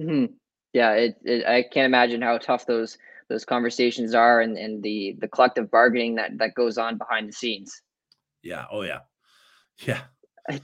Mm-hmm. 0.00 0.32
yeah 0.74 0.92
it, 0.92 1.16
it, 1.24 1.44
i 1.44 1.60
can't 1.60 1.86
imagine 1.86 2.22
how 2.22 2.38
tough 2.38 2.66
those 2.66 2.98
those 3.28 3.44
conversations 3.44 4.14
are 4.14 4.40
and 4.40 4.56
and 4.56 4.82
the 4.82 5.16
the 5.18 5.28
collective 5.28 5.70
bargaining 5.70 6.14
that 6.14 6.38
that 6.38 6.54
goes 6.54 6.78
on 6.78 6.96
behind 6.96 7.28
the 7.28 7.32
scenes. 7.32 7.82
Yeah 8.42 8.64
oh 8.70 8.82
yeah. 8.82 9.00
Yeah. 9.80 10.00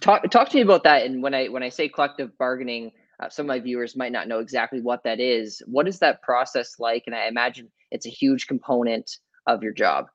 Talk 0.00 0.30
talk 0.30 0.48
to 0.48 0.56
me 0.56 0.62
about 0.62 0.84
that 0.84 1.04
and 1.04 1.22
when 1.22 1.34
i 1.34 1.48
when 1.48 1.62
i 1.62 1.68
say 1.68 1.88
collective 1.88 2.36
bargaining 2.38 2.92
uh, 3.20 3.28
some 3.28 3.44
of 3.44 3.48
my 3.48 3.60
viewers 3.60 3.96
might 3.96 4.12
not 4.12 4.28
know 4.28 4.40
exactly 4.40 4.80
what 4.80 5.02
that 5.04 5.20
is. 5.20 5.62
What 5.66 5.88
is 5.88 5.98
that 6.00 6.22
process 6.22 6.78
like? 6.78 7.04
And 7.06 7.14
I 7.14 7.26
imagine 7.26 7.70
it's 7.90 8.06
a 8.06 8.10
huge 8.10 8.46
component 8.46 9.18
of 9.46 9.62
your 9.62 9.72
job. 9.72 10.06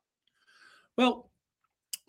Well, 0.97 1.29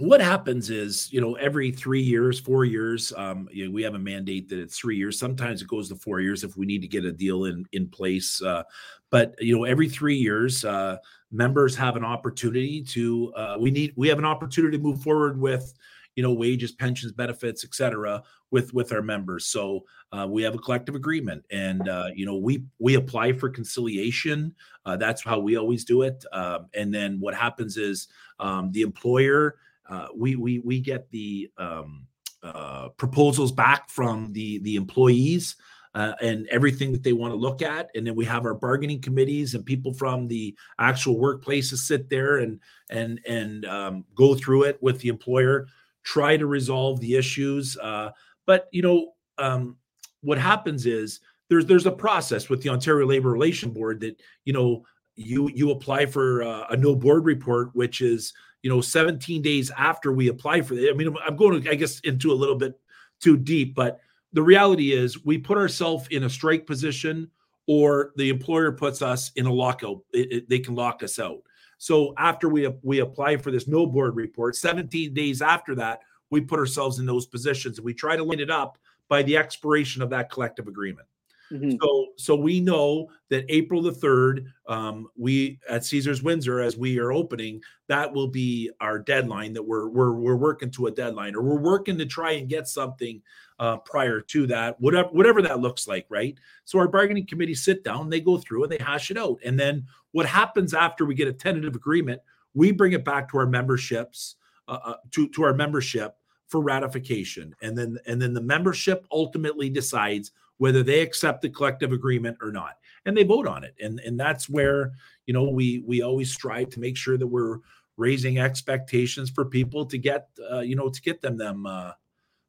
what 0.01 0.23
happens 0.23 0.71
is, 0.71 1.13
you 1.13 1.21
know, 1.21 1.35
every 1.35 1.71
three 1.71 2.01
years, 2.01 2.41
four 2.41 2.65
years, 2.65 3.13
um, 3.19 3.49
you 3.53 3.67
know, 3.67 3.71
we 3.71 3.83
have 3.83 3.95
a 3.95 3.99
mandate 3.99 4.49
that 4.49 4.59
it's 4.59 4.79
three 4.79 4.97
years. 4.97 5.19
Sometimes 5.19 5.61
it 5.61 5.69
goes 5.69 5.91
to 5.91 5.95
four 5.95 6.21
years 6.21 6.43
if 6.43 6.57
we 6.57 6.65
need 6.65 6.81
to 6.81 6.89
get 6.89 7.05
a 7.05 7.13
deal 7.13 7.45
in 7.45 7.67
in 7.73 7.87
place. 7.87 8.41
Uh, 8.41 8.63
but 9.11 9.35
you 9.41 9.55
know, 9.55 9.65
every 9.65 9.91
three 9.91 10.17
years, 10.17 10.65
uh, 10.65 10.97
members 11.31 11.77
have 11.77 11.97
an 11.97 12.05
opportunity 12.05 12.83
to. 12.83 13.33
Uh, 13.35 13.57
we 13.61 13.71
need 13.71 13.93
we 13.95 14.09
have 14.09 14.19
an 14.19 14.25
opportunity 14.25 14.79
to 14.79 14.83
move 14.83 15.03
forward 15.03 15.39
with 15.39 15.75
you 16.21 16.27
know 16.27 16.35
wages 16.35 16.71
pensions 16.71 17.13
benefits 17.13 17.65
etc 17.65 18.23
with 18.51 18.75
with 18.75 18.93
our 18.93 19.01
members. 19.01 19.47
So 19.47 19.85
uh, 20.13 20.27
we 20.29 20.43
have 20.43 20.55
a 20.55 20.59
collective 20.59 20.95
agreement 20.95 21.47
and 21.51 21.89
uh, 21.89 22.09
you 22.15 22.27
know 22.27 22.37
we 22.37 22.65
we 22.79 22.97
apply 22.97 23.33
for 23.33 23.49
conciliation. 23.49 24.55
Uh, 24.85 24.99
that's 24.99 25.25
how 25.25 25.39
we 25.39 25.57
always 25.57 25.87
do 25.87 26.03
it. 26.03 26.23
Um, 26.35 26.67
and 26.75 26.93
then 26.93 27.19
what 27.21 27.35
happens 27.35 27.79
is 27.79 28.09
um, 28.39 28.71
the 28.73 28.83
employer 28.83 29.57
uh, 29.89 30.09
we 30.15 30.37
we 30.37 30.59
we 30.59 30.79
get 30.79 31.11
the 31.11 31.51
um, 31.57 32.07
uh, 32.43 32.91
proposals 32.99 33.51
back 33.51 33.89
from 33.89 34.31
the 34.35 34.59
the 34.59 34.77
employees 34.77 35.57
uh, 35.95 36.13
and 36.21 36.47
everything 36.49 36.93
that 36.93 37.03
they 37.03 37.13
want 37.13 37.33
to 37.33 37.37
look 37.37 37.63
at. 37.63 37.91
And 37.95 38.07
then 38.07 38.15
we 38.15 38.25
have 38.27 38.45
our 38.45 38.55
bargaining 38.55 39.01
committees 39.01 39.55
and 39.55 39.65
people 39.65 39.93
from 39.93 40.29
the 40.29 40.55
actual 40.79 41.17
workplaces 41.17 41.79
sit 41.79 42.09
there 42.11 42.39
and 42.39 42.61
and 42.91 43.21
and 43.27 43.65
um, 43.65 44.05
go 44.15 44.35
through 44.35 44.65
it 44.65 44.79
with 44.83 45.01
the 45.01 45.09
employer 45.09 45.67
try 46.03 46.37
to 46.37 46.47
resolve 46.47 47.01
the 47.01 47.17
issues. 47.17 47.77
Uh, 47.79 48.11
but 48.47 48.69
you 48.73 48.83
know, 48.83 49.13
um, 49.39 49.77
what 50.23 50.39
happens 50.39 50.87
is 50.87 51.21
there's 51.49 51.67
there's 51.67 51.87
a 51.87 51.93
process 51.93 52.49
with 52.49 52.63
the 52.63 52.69
Ontario 52.69 53.07
Labor 53.07 53.31
Relation 53.31 53.71
Board 53.71 54.01
that 54.01 54.21
you 54.45 54.53
know 54.53 54.85
you 55.17 55.51
you 55.55 55.71
apply 55.71 56.07
for 56.07 56.43
uh, 56.43 56.67
a 56.71 56.77
no 56.77 56.95
board 56.95 57.25
report, 57.25 57.71
which 57.75 58.01
is 58.01 58.33
you 58.63 58.71
know 58.71 58.81
17 58.81 59.43
days 59.43 59.71
after 59.77 60.13
we 60.13 60.29
apply 60.29 60.63
for 60.63 60.75
it. 60.75 60.91
I 60.91 60.95
mean, 60.95 61.15
I'm 61.27 61.37
going 61.37 61.63
to 61.63 61.71
I 61.71 61.75
guess 61.75 62.01
into 62.01 62.33
a 62.33 62.35
little 62.35 62.57
bit 62.57 62.79
too 63.21 63.37
deep, 63.37 63.75
but 63.75 64.01
the 64.33 64.43
reality 64.43 64.93
is 64.93 65.25
we 65.25 65.39
put 65.39 65.59
ourselves 65.59 66.07
in 66.11 66.25
a 66.25 66.31
strike 66.31 66.67
position 66.67 67.31
or 67.67 68.13
the 68.17 68.31
employer 68.31 68.73
puts 68.73 69.03
us 69.03 69.33
in 69.37 69.47
a 69.47 69.53
lockout. 69.53 69.99
It, 70.13 70.33
it, 70.33 70.49
they 70.49 70.59
can 70.59 70.75
lock 70.75 71.03
us 71.03 71.19
out. 71.19 71.43
So 71.81 72.13
after 72.19 72.51
we 72.51 72.69
we 72.83 72.99
apply 72.99 73.39
for 73.39 73.51
this 73.51 73.67
no 73.67 73.87
board 73.87 74.15
report, 74.15 74.55
17 74.55 75.15
days 75.15 75.41
after 75.41 75.75
that, 75.77 76.01
we 76.29 76.43
put 76.43 76.59
ourselves 76.59 76.99
in 76.99 77.07
those 77.07 77.25
positions 77.25 77.79
and 77.79 77.87
we 77.87 77.95
try 77.95 78.17
to 78.17 78.23
line 78.23 78.39
it 78.39 78.51
up 78.51 78.77
by 79.09 79.23
the 79.23 79.39
expiration 79.39 80.03
of 80.03 80.11
that 80.11 80.31
collective 80.31 80.69
agreement. 80.69 81.09
Mm-hmm. 81.53 81.77
So, 81.83 82.07
so 82.17 82.37
we 82.37 82.61
know 82.61 83.09
that 83.29 83.45
April 83.49 83.83
the 83.83 83.93
third, 83.93 84.53
um, 84.67 85.09
we 85.17 85.59
at 85.69 85.85
Caesars 85.85 86.23
Windsor, 86.23 86.61
as 86.61 86.77
we 86.77 86.99
are 86.99 87.13
opening, 87.13 87.61
that 87.89 88.13
will 88.13 88.29
be 88.29 88.71
our 88.81 88.99
deadline. 88.99 89.53
That 89.55 89.63
we're 89.63 89.89
we're 89.89 90.13
we're 90.13 90.37
working 90.37 90.71
to 90.73 90.87
a 90.87 90.91
deadline, 90.91 91.35
or 91.35 91.43
we're 91.43 91.61
working 91.61 91.99
to 91.99 92.07
try 92.07 92.33
and 92.33 92.49
get 92.49 92.69
something 92.69 93.21
uh, 93.59 93.79
prior 93.79 94.21
to 94.21 94.47
that, 94.47 94.81
whatever 94.81 95.09
whatever 95.09 95.43
that 95.43 95.61
looks 95.61 95.89
like, 95.89 96.07
right? 96.09 96.39
So 96.65 96.79
our 96.79 96.89
bargaining 96.89 97.27
committee 97.27 97.55
sit 97.55 97.83
down, 97.83 98.11
they 98.11 98.21
go 98.21 98.39
through 98.39 98.65
and 98.65 98.73
they 98.73 98.83
hash 98.83 99.11
it 99.11 99.19
out, 99.19 99.39
and 99.45 99.59
then 99.59 99.87
what 100.13 100.27
happens 100.27 100.73
after 100.73 101.05
we 101.05 101.15
get 101.15 101.29
a 101.29 101.33
tentative 101.33 101.75
agreement, 101.75 102.21
we 102.55 102.73
bring 102.73 102.93
it 102.93 103.05
back 103.05 103.31
to 103.31 103.39
our 103.39 103.47
memberships, 103.47 104.37
uh, 104.69 104.79
uh, 104.85 104.95
to 105.11 105.29
to 105.31 105.43
our 105.43 105.55
membership 105.55 106.17
for 106.47 106.61
ratification, 106.61 107.55
and 107.61 107.77
then 107.77 107.99
and 108.07 108.23
then 108.23 108.35
the 108.35 108.41
membership 108.41 109.05
ultimately 109.11 109.69
decides 109.69 110.33
whether 110.61 110.83
they 110.83 111.01
accept 111.01 111.41
the 111.41 111.49
collective 111.49 111.91
agreement 111.91 112.37
or 112.43 112.53
not, 112.53 112.77
and 113.07 113.17
they 113.17 113.23
vote 113.23 113.47
on 113.47 113.65
it, 113.65 113.75
and 113.81 113.99
and 114.01 114.21
that's 114.21 114.47
where 114.47 114.93
you 115.25 115.33
know 115.33 115.45
we 115.45 115.83
we 115.87 116.03
always 116.03 116.31
strive 116.31 116.69
to 116.69 116.81
make 116.81 116.99
sure 116.99 117.17
that 117.17 117.27
we're 117.27 117.61
raising 117.97 118.39
expectations 118.39 119.31
for 119.31 119.47
people 119.47 119.87
to 119.87 119.97
get 119.97 120.29
uh, 120.53 120.61
you 120.61 120.77
know 120.77 120.91
to 120.91 121.01
get 121.01 121.23
them 121.23 121.39
them 121.39 121.65
uh, 121.65 121.93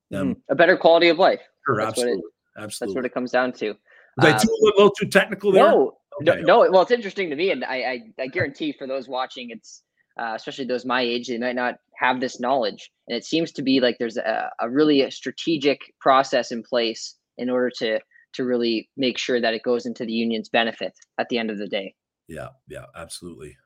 them 0.09 0.35
mm, 0.35 0.41
a 0.49 0.55
better 0.55 0.75
quality 0.75 1.07
of 1.07 1.19
life. 1.19 1.39
Sure, 1.65 1.77
that's 1.77 1.91
absolutely, 1.91 2.17
what 2.17 2.19
it, 2.19 2.63
absolutely. 2.63 2.93
That's 2.93 2.95
what 2.95 3.05
it 3.05 3.13
comes 3.13 3.31
down 3.31 3.53
to. 3.53 3.67
Was 4.17 4.27
um, 4.27 4.33
I 4.33 4.37
too, 4.37 4.49
a 4.49 4.65
little 4.65 4.91
too 4.91 5.07
technical 5.07 5.53
there? 5.53 5.69
No, 5.69 5.97
okay. 6.21 6.41
no, 6.41 6.63
no. 6.63 6.71
Well, 6.71 6.81
it's 6.81 6.91
interesting 6.91 7.29
to 7.29 7.37
me, 7.37 7.51
and 7.51 7.63
I, 7.63 7.75
I, 7.75 8.23
I 8.23 8.27
guarantee 8.27 8.73
for 8.73 8.87
those 8.87 9.07
watching, 9.07 9.51
it's 9.51 9.83
uh, 10.19 10.33
especially 10.35 10.65
those 10.65 10.83
my 10.83 11.01
age, 11.01 11.29
they 11.29 11.37
might 11.37 11.55
not 11.55 11.75
have 11.95 12.19
this 12.19 12.41
knowledge, 12.41 12.91
and 13.07 13.15
it 13.15 13.23
seems 13.23 13.53
to 13.53 13.61
be 13.61 13.79
like 13.79 13.95
there's 13.99 14.17
a, 14.17 14.51
a 14.59 14.69
really 14.69 15.03
a 15.03 15.11
strategic 15.11 15.79
process 16.01 16.51
in 16.51 16.61
place 16.61 17.15
in 17.37 17.49
order 17.49 17.71
to 17.79 17.99
to 18.33 18.45
really 18.45 18.89
make 18.95 19.17
sure 19.17 19.41
that 19.41 19.53
it 19.53 19.61
goes 19.63 19.85
into 19.85 20.05
the 20.05 20.13
union's 20.13 20.47
benefit 20.47 20.93
at 21.17 21.27
the 21.29 21.37
end 21.37 21.51
of 21.51 21.57
the 21.57 21.67
day. 21.67 21.93
Yeah, 22.29 22.49
yeah, 22.69 22.85
absolutely. 22.95 23.57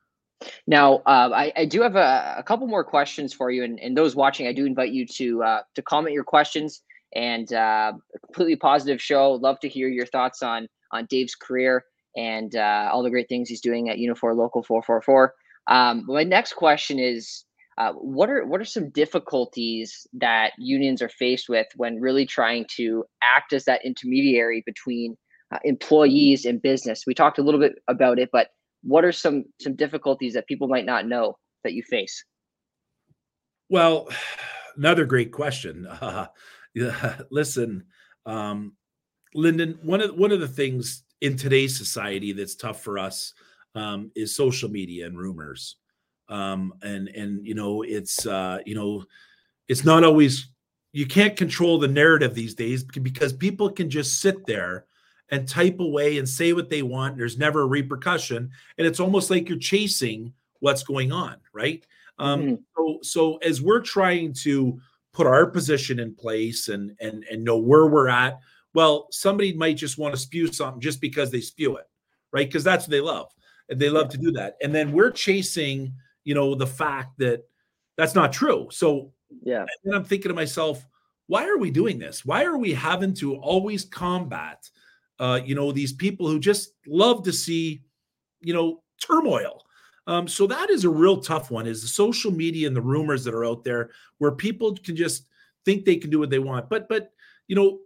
Now, 0.66 0.96
uh, 1.06 1.30
I, 1.32 1.52
I, 1.56 1.64
do 1.66 1.80
have 1.82 1.94
a, 1.94 2.34
a, 2.38 2.42
couple 2.42 2.66
more 2.66 2.84
questions 2.84 3.32
for 3.32 3.50
you, 3.50 3.62
and, 3.62 3.78
and 3.80 3.96
those 3.96 4.16
watching, 4.16 4.48
I 4.48 4.52
do 4.52 4.66
invite 4.66 4.90
you 4.90 5.06
to 5.06 5.42
uh, 5.42 5.60
to 5.74 5.82
comment 5.82 6.14
your 6.14 6.24
questions. 6.24 6.82
And 7.14 7.50
uh, 7.54 7.92
a 8.14 8.18
completely 8.26 8.56
positive 8.56 9.00
show. 9.00 9.32
Love 9.32 9.60
to 9.60 9.68
hear 9.68 9.88
your 9.88 10.04
thoughts 10.06 10.42
on 10.42 10.66
on 10.92 11.06
Dave's 11.06 11.34
career 11.34 11.84
and 12.16 12.56
uh, 12.56 12.90
all 12.92 13.02
the 13.02 13.10
great 13.10 13.28
things 13.28 13.48
he's 13.48 13.60
doing 13.60 13.88
at 13.88 13.98
Unifor 13.98 14.34
Local 14.36 14.62
444. 14.62 15.34
Um, 15.68 16.04
my 16.06 16.24
next 16.24 16.54
question 16.54 16.98
is, 16.98 17.44
uh, 17.78 17.92
what 17.92 18.30
are 18.30 18.46
what 18.46 18.60
are 18.60 18.64
some 18.64 18.90
difficulties 18.90 20.06
that 20.14 20.52
unions 20.58 21.02
are 21.02 21.08
faced 21.08 21.48
with 21.48 21.66
when 21.76 22.00
really 22.00 22.24
trying 22.24 22.64
to 22.76 23.04
act 23.22 23.52
as 23.52 23.64
that 23.64 23.84
intermediary 23.84 24.62
between 24.64 25.16
uh, 25.52 25.58
employees 25.64 26.44
and 26.46 26.62
business? 26.62 27.04
We 27.06 27.14
talked 27.14 27.38
a 27.38 27.42
little 27.42 27.60
bit 27.60 27.74
about 27.88 28.18
it, 28.18 28.30
but 28.32 28.48
what 28.82 29.04
are 29.04 29.12
some 29.12 29.44
some 29.60 29.76
difficulties 29.76 30.34
that 30.34 30.46
people 30.46 30.68
might 30.68 30.86
not 30.86 31.06
know 31.06 31.36
that 31.64 31.74
you 31.74 31.82
face? 31.82 32.24
Well 33.68 34.08
another 34.76 35.04
great 35.04 35.32
question. 35.32 35.86
Uh, 35.86 36.26
yeah, 36.74 37.20
listen 37.30 37.84
um, 38.26 38.72
lyndon 39.34 39.78
one 39.82 40.00
of 40.00 40.14
one 40.14 40.32
of 40.32 40.40
the 40.40 40.48
things 40.48 41.04
in 41.20 41.36
today's 41.36 41.76
society 41.76 42.32
that's 42.32 42.54
tough 42.54 42.82
for 42.82 42.98
us 42.98 43.32
um, 43.74 44.10
is 44.14 44.34
social 44.34 44.68
media 44.68 45.06
and 45.06 45.18
rumors 45.18 45.76
um, 46.28 46.74
and 46.82 47.08
and 47.08 47.46
you 47.46 47.54
know 47.54 47.82
it's 47.82 48.26
uh, 48.26 48.58
you 48.66 48.74
know 48.74 49.04
it's 49.68 49.84
not 49.84 50.04
always 50.04 50.48
you 50.92 51.06
can't 51.06 51.36
control 51.36 51.78
the 51.78 51.88
narrative 51.88 52.34
these 52.34 52.54
days 52.54 52.82
because 52.82 53.32
people 53.32 53.70
can 53.70 53.90
just 53.90 54.20
sit 54.20 54.46
there 54.46 54.86
and 55.30 55.48
type 55.48 55.80
away 55.80 56.18
and 56.18 56.28
say 56.28 56.52
what 56.52 56.70
they 56.70 56.82
want. 56.82 57.16
There's 57.16 57.36
never 57.36 57.62
a 57.62 57.66
repercussion, 57.66 58.50
and 58.78 58.86
it's 58.86 59.00
almost 59.00 59.30
like 59.30 59.48
you're 59.48 59.58
chasing 59.58 60.32
what's 60.60 60.82
going 60.82 61.12
on, 61.12 61.36
right? 61.52 61.84
Um, 62.18 62.42
mm-hmm. 62.42 62.54
So, 62.76 62.98
so 63.02 63.36
as 63.38 63.60
we're 63.60 63.80
trying 63.80 64.32
to 64.44 64.80
put 65.12 65.26
our 65.26 65.46
position 65.46 65.98
in 65.98 66.14
place 66.14 66.68
and 66.68 66.96
and 67.00 67.24
and 67.30 67.44
know 67.44 67.58
where 67.58 67.86
we're 67.86 68.08
at, 68.08 68.40
well, 68.74 69.08
somebody 69.10 69.52
might 69.52 69.76
just 69.76 69.98
want 69.98 70.14
to 70.14 70.20
spew 70.20 70.52
something 70.52 70.80
just 70.80 71.00
because 71.00 71.30
they 71.30 71.40
spew 71.40 71.76
it, 71.76 71.88
right? 72.32 72.48
Because 72.48 72.64
that's 72.64 72.84
what 72.84 72.90
they 72.90 73.00
love, 73.00 73.32
and 73.68 73.80
they 73.80 73.90
love 73.90 74.08
to 74.10 74.18
do 74.18 74.30
that. 74.32 74.56
And 74.62 74.74
then 74.74 74.92
we're 74.92 75.10
chasing, 75.10 75.92
you 76.26 76.34
know, 76.34 76.54
the 76.54 76.66
fact 76.66 77.18
that 77.20 77.44
that's 77.96 78.14
not 78.14 78.34
true. 78.34 78.68
So, 78.70 79.12
yeah. 79.42 79.64
And 79.84 79.94
I'm 79.94 80.04
thinking 80.04 80.28
to 80.28 80.34
myself, 80.34 80.86
why 81.28 81.48
are 81.48 81.56
we 81.56 81.70
doing 81.70 81.98
this? 81.98 82.26
Why 82.26 82.44
are 82.44 82.58
we 82.58 82.74
having 82.74 83.14
to 83.14 83.36
always 83.36 83.86
combat? 83.86 84.68
uh, 85.18 85.40
you 85.44 85.54
know, 85.54 85.72
these 85.72 85.92
people 85.92 86.28
who 86.28 86.38
just 86.38 86.72
love 86.86 87.22
to 87.24 87.32
see, 87.32 87.82
you 88.40 88.52
know, 88.52 88.82
turmoil. 89.00 89.62
Um, 90.06 90.28
so 90.28 90.46
that 90.46 90.70
is 90.70 90.84
a 90.84 90.90
real 90.90 91.20
tough 91.20 91.50
one 91.50 91.66
is 91.66 91.82
the 91.82 91.88
social 91.88 92.30
media 92.30 92.68
and 92.68 92.76
the 92.76 92.82
rumors 92.82 93.24
that 93.24 93.34
are 93.34 93.44
out 93.44 93.64
there 93.64 93.90
where 94.18 94.30
people 94.30 94.76
can 94.76 94.94
just 94.94 95.26
think 95.64 95.84
they 95.84 95.96
can 95.96 96.10
do 96.10 96.20
what 96.20 96.30
they 96.30 96.38
want. 96.38 96.68
But, 96.68 96.88
but, 96.88 97.12
you 97.48 97.56
know, 97.56 97.80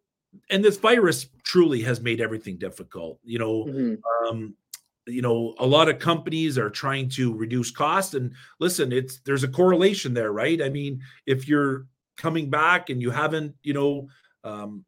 and 0.50 0.62
this 0.62 0.76
virus 0.76 1.26
truly 1.44 1.82
has 1.82 2.00
made 2.00 2.20
everything 2.20 2.58
difficult. 2.58 3.18
You 3.24 3.38
know, 3.38 3.64
mm-hmm. 3.64 4.28
um, 4.28 4.54
you 5.06 5.22
know, 5.22 5.54
a 5.58 5.66
lot 5.66 5.88
of 5.88 5.98
companies 5.98 6.58
are 6.58 6.70
trying 6.70 7.08
to 7.10 7.34
reduce 7.34 7.70
cost. 7.70 8.14
And 8.14 8.32
listen, 8.58 8.92
it's 8.92 9.20
there's 9.24 9.44
a 9.44 9.48
correlation 9.48 10.14
there, 10.14 10.32
right? 10.32 10.62
I 10.62 10.68
mean, 10.68 11.00
if 11.26 11.48
you're 11.48 11.86
coming 12.16 12.50
back 12.50 12.90
and 12.90 13.00
you 13.00 13.10
haven't, 13.10 13.54
you 13.62 13.72
know, 13.72 14.08
um, 14.44 14.84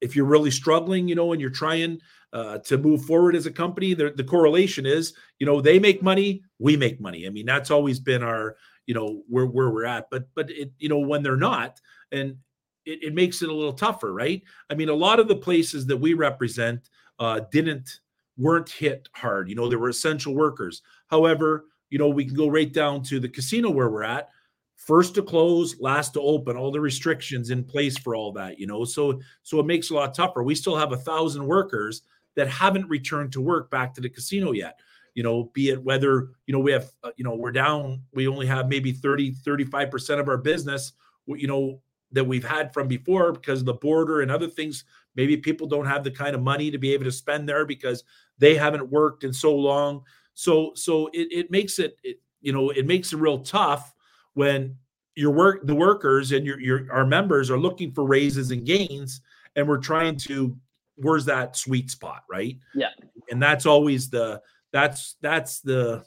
if 0.00 0.14
you're 0.14 0.26
really 0.26 0.50
struggling, 0.50 1.08
you 1.08 1.14
know, 1.14 1.32
and 1.32 1.40
you're 1.40 1.50
trying 1.50 1.98
uh, 2.32 2.58
to 2.58 2.76
move 2.76 3.04
forward 3.04 3.34
as 3.34 3.46
a 3.46 3.50
company, 3.50 3.94
the, 3.94 4.10
the 4.10 4.24
correlation 4.24 4.84
is, 4.86 5.14
you 5.38 5.46
know, 5.46 5.60
they 5.60 5.78
make 5.78 6.02
money, 6.02 6.42
we 6.58 6.76
make 6.76 7.00
money. 7.00 7.26
I 7.26 7.30
mean, 7.30 7.46
that's 7.46 7.70
always 7.70 7.98
been 7.98 8.22
our, 8.22 8.56
you 8.86 8.94
know, 8.94 9.22
where 9.28 9.46
where 9.46 9.70
we're 9.70 9.86
at. 9.86 10.10
But 10.10 10.28
but 10.34 10.50
it, 10.50 10.72
you 10.78 10.88
know, 10.88 10.98
when 10.98 11.22
they're 11.22 11.36
not, 11.36 11.80
and 12.12 12.36
it, 12.84 13.02
it 13.02 13.14
makes 13.14 13.40
it 13.40 13.48
a 13.48 13.54
little 13.54 13.72
tougher, 13.72 14.12
right? 14.12 14.42
I 14.68 14.74
mean, 14.74 14.90
a 14.90 14.94
lot 14.94 15.20
of 15.20 15.28
the 15.28 15.36
places 15.36 15.86
that 15.86 15.96
we 15.96 16.12
represent 16.14 16.90
uh, 17.18 17.40
didn't 17.50 18.00
weren't 18.36 18.68
hit 18.68 19.08
hard. 19.12 19.48
You 19.48 19.54
know, 19.54 19.68
there 19.68 19.78
were 19.78 19.88
essential 19.88 20.34
workers. 20.34 20.82
However, 21.08 21.66
you 21.90 21.98
know, 21.98 22.08
we 22.08 22.24
can 22.24 22.34
go 22.34 22.48
right 22.48 22.72
down 22.72 23.02
to 23.04 23.20
the 23.20 23.28
casino 23.28 23.70
where 23.70 23.90
we're 23.90 24.02
at 24.02 24.28
first 24.76 25.14
to 25.14 25.22
close 25.22 25.78
last 25.80 26.12
to 26.12 26.20
open 26.20 26.56
all 26.56 26.70
the 26.70 26.80
restrictions 26.80 27.50
in 27.50 27.64
place 27.64 27.96
for 27.96 28.14
all 28.14 28.32
that 28.32 28.58
you 28.58 28.66
know 28.66 28.84
so 28.84 29.20
so 29.42 29.58
it 29.60 29.66
makes 29.66 29.90
a 29.90 29.94
lot 29.94 30.14
tougher 30.14 30.42
we 30.42 30.54
still 30.54 30.76
have 30.76 30.92
a 30.92 30.96
thousand 30.96 31.44
workers 31.44 32.02
that 32.36 32.48
haven't 32.48 32.88
returned 32.88 33.32
to 33.32 33.40
work 33.40 33.70
back 33.70 33.94
to 33.94 34.00
the 34.00 34.08
casino 34.08 34.52
yet 34.52 34.78
you 35.14 35.22
know 35.22 35.44
be 35.54 35.70
it 35.70 35.82
whether 35.82 36.30
you 36.46 36.52
know 36.52 36.58
we 36.58 36.72
have 36.72 36.90
uh, 37.02 37.10
you 37.16 37.24
know 37.24 37.34
we're 37.34 37.52
down 37.52 38.02
we 38.12 38.28
only 38.28 38.46
have 38.46 38.68
maybe 38.68 38.92
30 38.92 39.34
35% 39.46 40.20
of 40.20 40.28
our 40.28 40.38
business 40.38 40.92
you 41.26 41.46
know 41.46 41.80
that 42.12 42.24
we've 42.24 42.44
had 42.44 42.72
from 42.72 42.86
before 42.86 43.32
because 43.32 43.60
of 43.60 43.66
the 43.66 43.74
border 43.74 44.20
and 44.20 44.30
other 44.30 44.48
things 44.48 44.84
maybe 45.16 45.36
people 45.36 45.66
don't 45.66 45.86
have 45.86 46.04
the 46.04 46.10
kind 46.10 46.34
of 46.34 46.42
money 46.42 46.70
to 46.70 46.78
be 46.78 46.92
able 46.92 47.04
to 47.04 47.12
spend 47.12 47.48
there 47.48 47.64
because 47.64 48.04
they 48.38 48.54
haven't 48.54 48.90
worked 48.90 49.24
in 49.24 49.32
so 49.32 49.54
long. 49.54 50.02
So 50.34 50.72
so 50.74 51.08
it, 51.08 51.28
it 51.30 51.50
makes 51.50 51.78
it, 51.78 51.96
it 52.02 52.20
you 52.40 52.52
know 52.52 52.70
it 52.70 52.86
makes 52.86 53.12
it 53.12 53.18
real 53.18 53.38
tough 53.38 53.94
when 54.34 54.76
your 55.14 55.30
work 55.30 55.66
the 55.66 55.74
workers 55.74 56.32
and 56.32 56.44
your, 56.44 56.60
your 56.60 56.92
our 56.92 57.06
members 57.06 57.50
are 57.50 57.58
looking 57.58 57.92
for 57.92 58.04
raises 58.04 58.50
and 58.50 58.66
gains 58.66 59.20
and 59.56 59.66
we're 59.66 59.78
trying 59.78 60.16
to 60.16 60.56
where's 60.96 61.24
that 61.24 61.56
sweet 61.56 61.90
spot 61.90 62.22
right? 62.28 62.58
Yeah. 62.74 62.90
And 63.30 63.42
that's 63.42 63.66
always 63.66 64.10
the 64.10 64.40
that's 64.72 65.16
that's 65.20 65.60
the 65.60 66.04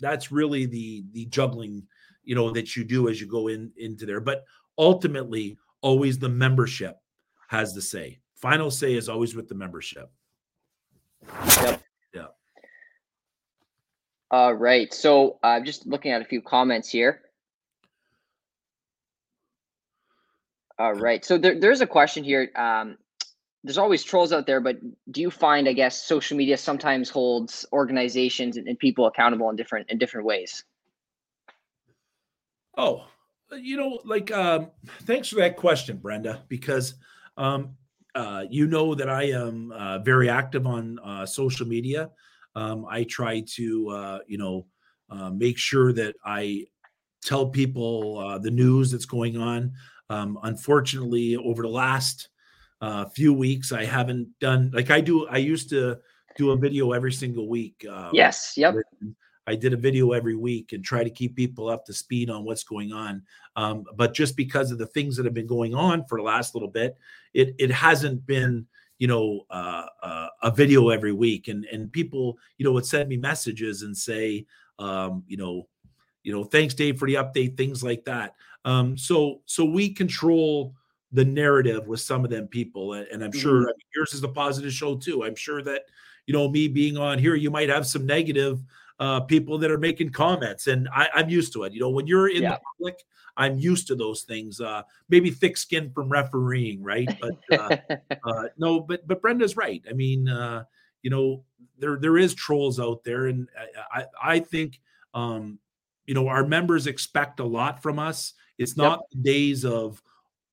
that's 0.00 0.32
really 0.32 0.66
the 0.66 1.04
the 1.12 1.26
juggling 1.26 1.86
you 2.24 2.34
know 2.34 2.50
that 2.50 2.76
you 2.76 2.84
do 2.84 3.08
as 3.08 3.20
you 3.20 3.26
go 3.26 3.48
in 3.48 3.70
into 3.76 4.06
there. 4.06 4.20
But 4.20 4.44
ultimately 4.78 5.58
always 5.82 6.18
the 6.18 6.28
membership 6.28 6.96
has 7.48 7.74
the 7.74 7.82
say. 7.82 8.20
Final 8.34 8.70
say 8.70 8.94
is 8.94 9.10
always 9.10 9.34
with 9.36 9.48
the 9.48 9.54
membership 9.54 10.10
yep 11.62 11.82
yeah 12.14 12.26
all 14.30 14.54
right 14.54 14.92
so 14.94 15.38
i'm 15.42 15.62
uh, 15.62 15.64
just 15.64 15.86
looking 15.86 16.12
at 16.12 16.22
a 16.22 16.24
few 16.24 16.40
comments 16.42 16.88
here 16.88 17.22
All 20.80 20.94
right. 20.94 21.22
So 21.22 21.36
there, 21.36 21.60
there's 21.60 21.82
a 21.82 21.86
question 21.86 22.24
here. 22.24 22.50
Um, 22.56 22.96
there's 23.62 23.76
always 23.76 24.02
trolls 24.02 24.32
out 24.32 24.46
there, 24.46 24.62
but 24.62 24.78
do 25.10 25.20
you 25.20 25.30
find, 25.30 25.68
I 25.68 25.74
guess, 25.74 26.02
social 26.02 26.38
media 26.38 26.56
sometimes 26.56 27.10
holds 27.10 27.66
organizations 27.70 28.56
and, 28.56 28.66
and 28.66 28.78
people 28.78 29.04
accountable 29.04 29.50
in 29.50 29.56
different 29.56 29.90
in 29.90 29.98
different 29.98 30.26
ways? 30.26 30.64
Oh, 32.78 33.04
you 33.52 33.76
know, 33.76 34.00
like, 34.06 34.30
um, 34.30 34.70
thanks 35.02 35.28
for 35.28 35.36
that 35.36 35.58
question, 35.58 35.98
Brenda, 35.98 36.44
because 36.48 36.94
um, 37.36 37.76
uh, 38.14 38.44
you 38.50 38.66
know 38.66 38.94
that 38.94 39.08
I 39.08 39.24
am 39.24 39.72
uh, 39.72 39.98
very 40.00 40.28
active 40.28 40.66
on 40.66 40.98
uh, 41.00 41.26
social 41.26 41.66
media. 41.66 42.10
Um, 42.56 42.86
I 42.88 43.04
try 43.04 43.42
to, 43.54 43.88
uh, 43.90 44.18
you 44.26 44.38
know, 44.38 44.66
uh, 45.10 45.30
make 45.30 45.58
sure 45.58 45.92
that 45.92 46.14
I 46.24 46.66
tell 47.22 47.48
people 47.48 48.18
uh, 48.18 48.38
the 48.38 48.50
news 48.50 48.90
that's 48.90 49.06
going 49.06 49.36
on. 49.36 49.72
Um, 50.08 50.38
unfortunately, 50.42 51.36
over 51.36 51.62
the 51.62 51.68
last 51.68 52.28
uh, 52.80 53.04
few 53.06 53.32
weeks, 53.32 53.72
I 53.72 53.84
haven't 53.84 54.28
done 54.40 54.70
like 54.74 54.90
I 54.90 55.00
do. 55.00 55.28
I 55.28 55.38
used 55.38 55.70
to 55.70 55.98
do 56.36 56.50
a 56.50 56.56
video 56.56 56.92
every 56.92 57.12
single 57.12 57.48
week. 57.48 57.84
Uh, 57.88 58.10
yes. 58.12 58.54
Yep. 58.56 58.76
I 59.50 59.56
did 59.56 59.72
a 59.72 59.76
video 59.76 60.12
every 60.12 60.36
week 60.36 60.72
and 60.72 60.84
try 60.84 61.02
to 61.02 61.10
keep 61.10 61.34
people 61.34 61.68
up 61.68 61.84
to 61.86 61.92
speed 61.92 62.30
on 62.30 62.44
what's 62.44 62.62
going 62.62 62.92
on. 62.92 63.22
Um, 63.56 63.84
but 63.96 64.14
just 64.14 64.36
because 64.36 64.70
of 64.70 64.78
the 64.78 64.86
things 64.86 65.16
that 65.16 65.24
have 65.24 65.34
been 65.34 65.46
going 65.46 65.74
on 65.74 66.04
for 66.04 66.18
the 66.18 66.24
last 66.24 66.54
little 66.54 66.68
bit, 66.68 66.96
it 67.34 67.54
it 67.58 67.70
hasn't 67.70 68.24
been 68.26 68.66
you 68.98 69.08
know 69.08 69.46
uh, 69.50 69.86
uh, 70.02 70.28
a 70.42 70.50
video 70.52 70.90
every 70.90 71.12
week. 71.12 71.48
And 71.48 71.64
and 71.66 71.92
people 71.92 72.38
you 72.58 72.64
know 72.64 72.72
would 72.72 72.86
send 72.86 73.08
me 73.08 73.16
messages 73.16 73.82
and 73.82 73.96
say 73.96 74.46
um, 74.78 75.24
you 75.26 75.36
know 75.36 75.66
you 76.22 76.32
know 76.32 76.44
thanks 76.44 76.74
Dave 76.74 76.98
for 76.98 77.08
the 77.08 77.14
update, 77.14 77.56
things 77.56 77.82
like 77.82 78.04
that. 78.04 78.36
Um, 78.64 78.96
so 78.96 79.40
so 79.46 79.64
we 79.64 79.92
control 79.92 80.74
the 81.12 81.24
narrative 81.24 81.88
with 81.88 82.00
some 82.00 82.24
of 82.24 82.30
them 82.30 82.46
people, 82.46 82.92
and, 82.92 83.24
I'm 83.24 83.32
sure 83.32 83.54
mm-hmm. 83.54 83.64
I 83.64 83.72
mean, 83.72 83.88
yours 83.96 84.14
is 84.14 84.22
a 84.22 84.28
positive 84.28 84.72
show 84.72 84.96
too. 84.96 85.24
I'm 85.24 85.34
sure 85.34 85.60
that 85.62 85.82
you 86.26 86.34
know 86.34 86.48
me 86.48 86.68
being 86.68 86.96
on 86.96 87.18
here, 87.18 87.34
you 87.34 87.50
might 87.50 87.68
have 87.68 87.84
some 87.84 88.06
negative 88.06 88.62
uh, 89.00 89.20
people 89.20 89.58
that 89.58 89.70
are 89.70 89.78
making 89.78 90.10
comments, 90.10 90.68
and 90.68 90.88
I, 90.94 91.08
am 91.16 91.28
used 91.28 91.52
to 91.54 91.64
it. 91.64 91.72
You 91.72 91.80
know, 91.80 91.90
when 91.90 92.06
you're 92.06 92.28
in 92.28 92.42
yeah. 92.42 92.50
the 92.50 92.60
public, 92.76 93.02
I'm 93.36 93.58
used 93.58 93.88
to 93.88 93.96
those 93.96 94.22
things. 94.22 94.60
Uh, 94.60 94.82
maybe 95.08 95.30
thick 95.30 95.56
skin 95.56 95.90
from 95.90 96.08
refereeing, 96.08 96.82
right? 96.82 97.08
But 97.20 97.58
uh, 97.58 97.76
uh, 98.24 98.44
no, 98.56 98.80
but 98.80 99.06
but 99.08 99.20
Brenda's 99.20 99.56
right. 99.56 99.82
I 99.90 99.94
mean, 99.94 100.28
uh, 100.28 100.64
you 101.02 101.10
know, 101.10 101.42
there 101.78 101.98
there 101.98 102.18
is 102.18 102.34
trolls 102.34 102.78
out 102.78 103.02
there, 103.02 103.26
and 103.26 103.48
I 103.92 104.00
I, 104.00 104.04
I 104.22 104.38
think 104.38 104.80
um, 105.14 105.58
you 106.06 106.14
know 106.14 106.28
our 106.28 106.46
members 106.46 106.86
expect 106.86 107.40
a 107.40 107.44
lot 107.44 107.82
from 107.82 107.98
us 107.98 108.34
it's 108.60 108.76
not 108.76 109.00
yep. 109.14 109.24
days 109.24 109.64
of 109.64 110.02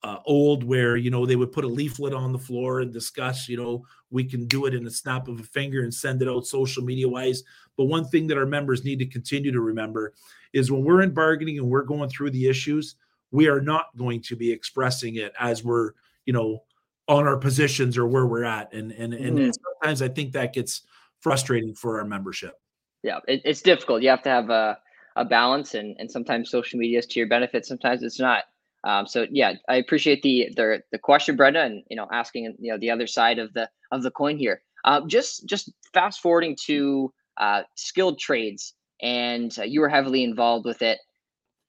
uh, 0.02 0.20
old 0.26 0.64
where 0.64 0.96
you 0.96 1.12
know 1.12 1.26
they 1.26 1.36
would 1.36 1.52
put 1.52 1.66
a 1.66 1.68
leaflet 1.68 2.14
on 2.14 2.32
the 2.32 2.40
floor 2.40 2.80
and 2.80 2.94
discuss 2.94 3.50
you 3.50 3.58
know 3.58 3.84
we 4.10 4.24
can 4.24 4.46
do 4.48 4.65
it 4.65 4.74
in 4.74 4.88
a 4.88 4.91
snap 4.91 5.28
of 5.28 5.39
a 5.39 5.43
finger 5.43 5.84
and 5.84 5.93
send 5.93 6.22
it 6.22 6.28
out 6.28 6.48
social 6.48 6.84
media 6.84 7.08
wise. 7.08 7.43
But 7.76 7.86
one 7.86 8.06
thing 8.06 8.28
that 8.28 8.38
our 8.38 8.46
members 8.46 8.84
need 8.84 9.00
to 9.00 9.06
continue 9.06 9.52
to 9.52 9.62
remember 9.62 10.13
is 10.54 10.72
when 10.72 10.84
we're 10.84 11.02
in 11.02 11.13
bargaining 11.13 11.60
and 11.60 11.70
we're 11.70 11.84
going 11.84 12.10
through 12.10 12.32
the 12.32 12.48
issues 12.48 12.96
we 13.32 13.48
are 13.48 13.62
not 13.62 13.96
going 13.98 14.22
to 14.22 14.36
be 14.36 14.52
expressing 14.52 15.15
it 15.15 15.34
as 15.39 15.63
we're 15.63 15.91
you 16.26 16.34
know 16.34 16.63
on 17.08 17.26
our 17.26 17.38
positions 17.38 17.98
or 17.98 18.08
where 18.08 18.26
we're 18.26 18.43
at. 18.43 18.74
And 18.74 18.91
and, 18.91 19.13
and 19.13 19.38
mm. 19.38 19.54
sometimes 19.54 20.02
i 20.02 20.08
think 20.08 20.34
that 20.34 20.54
gets 20.54 20.82
frustrating 21.20 21.74
for 21.74 22.00
our 22.00 22.06
membership. 22.06 22.60
Yeah 23.04 23.20
it, 23.28 23.41
it's 23.46 23.62
difficult. 23.62 24.02
You 24.02 24.10
have 24.10 24.24
to 24.24 24.30
have 24.30 24.50
a 24.50 24.78
a 25.15 25.26
balance 25.26 25.74
and 25.74 25.96
and 26.00 26.10
sometimes 26.10 26.50
social 26.50 26.80
media 26.80 27.00
is 27.00 27.06
to 27.08 27.20
your 27.20 27.28
benefit. 27.28 27.65
Sometimes 27.65 28.04
it's 28.04 28.20
not 28.20 28.46
um, 28.88 29.06
so 29.06 29.28
yeah 29.30 29.54
i 29.69 29.76
appreciate 29.76 30.21
the 30.23 30.50
the, 30.56 30.82
the 30.91 30.97
question 30.97 31.36
brenda 31.36 31.62
and 31.62 31.84
you 31.89 31.95
know 31.95 32.08
asking 32.12 32.56
you 32.60 32.71
know 32.71 32.78
the 32.80 32.89
other 32.89 33.08
side 33.08 33.38
of 33.38 33.54
the 33.54 33.69
of 33.91 34.04
the 34.04 34.12
coin 34.12 34.38
here. 34.38 34.62
Uh, 34.86 35.02
just 35.08 35.45
just 35.45 35.71
fast 35.93 36.21
forwarding 36.21 36.56
to 36.65 37.12
uh, 37.38 37.63
skilled 37.76 38.19
trades 38.19 38.73
and 39.02 39.58
uh, 39.60 39.63
you 39.63 39.82
were 39.82 39.89
heavily 39.89 40.23
involved 40.23 40.65
with 40.65 40.82
it. 40.82 41.00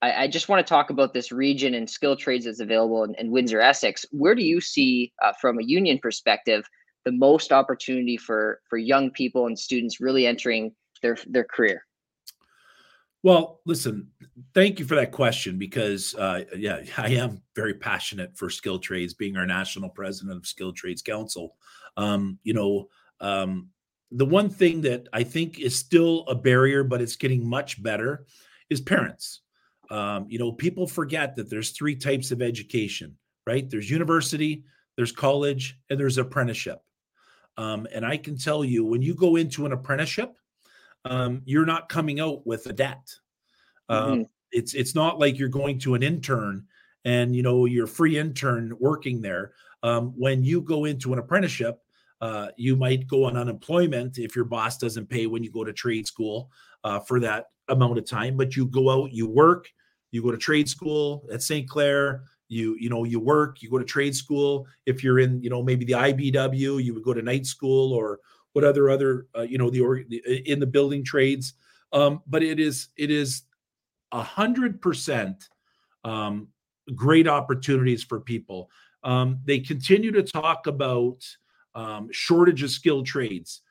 I, 0.00 0.24
I, 0.24 0.28
just 0.28 0.48
want 0.48 0.64
to 0.64 0.68
talk 0.68 0.90
about 0.90 1.12
this 1.12 1.30
region 1.32 1.74
and 1.74 1.90
skilled 1.90 2.20
trades 2.20 2.46
that's 2.46 2.60
available 2.60 3.04
in, 3.04 3.14
in 3.16 3.30
windsor 3.30 3.60
essex. 3.60 4.06
Where 4.12 4.34
do 4.34 4.42
you 4.42 4.60
see 4.60 5.12
uh, 5.22 5.32
from 5.40 5.58
a 5.58 5.64
union 5.64 5.98
perspective 5.98 6.64
the 7.04 7.12
most 7.12 7.52
opportunity 7.52 8.16
for 8.16 8.60
for 8.68 8.78
young 8.78 9.10
people 9.10 9.46
and 9.46 9.58
students 9.58 10.00
really 10.00 10.26
entering 10.26 10.72
their 11.02 11.16
their 11.26 11.44
career 11.44 11.84
well, 13.22 13.60
listen, 13.66 14.08
thank 14.54 14.78
you 14.78 14.84
for 14.84 14.94
that 14.94 15.10
question 15.10 15.58
because, 15.58 16.14
uh, 16.14 16.44
yeah, 16.56 16.80
I 16.96 17.08
am 17.10 17.42
very 17.56 17.74
passionate 17.74 18.36
for 18.36 18.48
skilled 18.48 18.82
trades, 18.82 19.14
being 19.14 19.36
our 19.36 19.46
national 19.46 19.90
president 19.90 20.36
of 20.36 20.46
Skilled 20.46 20.76
Trades 20.76 21.02
Council. 21.02 21.56
Um, 21.96 22.38
you 22.44 22.54
know, 22.54 22.88
um, 23.20 23.70
the 24.12 24.26
one 24.26 24.48
thing 24.48 24.80
that 24.82 25.08
I 25.12 25.24
think 25.24 25.58
is 25.58 25.76
still 25.76 26.24
a 26.28 26.34
barrier, 26.34 26.84
but 26.84 27.02
it's 27.02 27.16
getting 27.16 27.46
much 27.46 27.82
better, 27.82 28.24
is 28.70 28.80
parents. 28.80 29.42
Um, 29.90 30.26
you 30.28 30.38
know, 30.38 30.52
people 30.52 30.86
forget 30.86 31.34
that 31.36 31.50
there's 31.50 31.70
three 31.70 31.96
types 31.96 32.30
of 32.30 32.40
education, 32.40 33.16
right? 33.46 33.68
There's 33.68 33.90
university, 33.90 34.64
there's 34.96 35.12
college, 35.12 35.78
and 35.90 35.98
there's 35.98 36.18
apprenticeship. 36.18 36.80
Um, 37.56 37.88
and 37.92 38.06
I 38.06 38.16
can 38.16 38.38
tell 38.38 38.64
you, 38.64 38.84
when 38.84 39.02
you 39.02 39.14
go 39.14 39.36
into 39.36 39.66
an 39.66 39.72
apprenticeship, 39.72 40.37
um, 41.08 41.42
you're 41.44 41.66
not 41.66 41.88
coming 41.88 42.20
out 42.20 42.46
with 42.46 42.66
a 42.66 42.72
debt. 42.72 43.14
Um, 43.88 44.10
mm-hmm. 44.10 44.22
It's 44.52 44.74
it's 44.74 44.94
not 44.94 45.18
like 45.18 45.38
you're 45.38 45.48
going 45.48 45.78
to 45.80 45.94
an 45.94 46.02
intern 46.02 46.66
and 47.04 47.34
you 47.34 47.42
know 47.42 47.64
you're 47.64 47.86
free 47.86 48.18
intern 48.18 48.74
working 48.78 49.20
there. 49.20 49.52
Um, 49.82 50.12
when 50.16 50.42
you 50.42 50.60
go 50.60 50.84
into 50.84 51.12
an 51.12 51.18
apprenticeship, 51.18 51.80
uh, 52.20 52.48
you 52.56 52.76
might 52.76 53.06
go 53.06 53.24
on 53.24 53.36
unemployment 53.36 54.18
if 54.18 54.34
your 54.34 54.44
boss 54.44 54.76
doesn't 54.78 55.08
pay 55.08 55.26
when 55.26 55.42
you 55.42 55.50
go 55.50 55.64
to 55.64 55.72
trade 55.72 56.06
school 56.06 56.50
uh, 56.84 56.98
for 57.00 57.20
that 57.20 57.46
amount 57.68 57.98
of 57.98 58.06
time. 58.06 58.36
But 58.36 58.56
you 58.56 58.66
go 58.66 58.90
out, 58.90 59.12
you 59.12 59.28
work, 59.28 59.68
you 60.10 60.22
go 60.22 60.30
to 60.30 60.38
trade 60.38 60.68
school 60.68 61.26
at 61.32 61.42
St. 61.42 61.68
Clair. 61.68 62.22
You 62.48 62.76
you 62.80 62.88
know 62.88 63.04
you 63.04 63.20
work, 63.20 63.62
you 63.62 63.70
go 63.70 63.78
to 63.78 63.84
trade 63.84 64.16
school. 64.16 64.66
If 64.86 65.04
you're 65.04 65.18
in 65.18 65.42
you 65.42 65.50
know 65.50 65.62
maybe 65.62 65.84
the 65.84 65.92
IBEW, 65.92 66.82
you 66.82 66.94
would 66.94 67.04
go 67.04 67.12
to 67.12 67.22
night 67.22 67.46
school 67.46 67.92
or 67.92 68.20
what 68.52 68.64
other 68.64 68.90
other 68.90 69.26
uh, 69.36 69.42
you 69.42 69.58
know 69.58 69.70
the 69.70 69.80
or 69.80 69.96
in 69.96 70.60
the 70.60 70.66
building 70.66 71.04
trades. 71.04 71.54
Um, 71.92 72.22
but 72.26 72.42
it 72.42 72.60
is 72.60 72.88
it 72.96 73.10
is 73.10 73.42
a 74.12 74.22
hundred 74.22 74.80
percent 74.80 75.48
um, 76.04 76.48
great 76.94 77.28
opportunities 77.28 78.02
for 78.02 78.20
people. 78.20 78.70
Um, 79.04 79.40
they 79.44 79.60
continue 79.60 80.12
to 80.12 80.22
talk 80.22 80.66
about 80.66 81.24
um, 81.74 82.08
shortage 82.10 82.62
of 82.62 82.70
skilled 82.70 83.06
trades, 83.06 83.62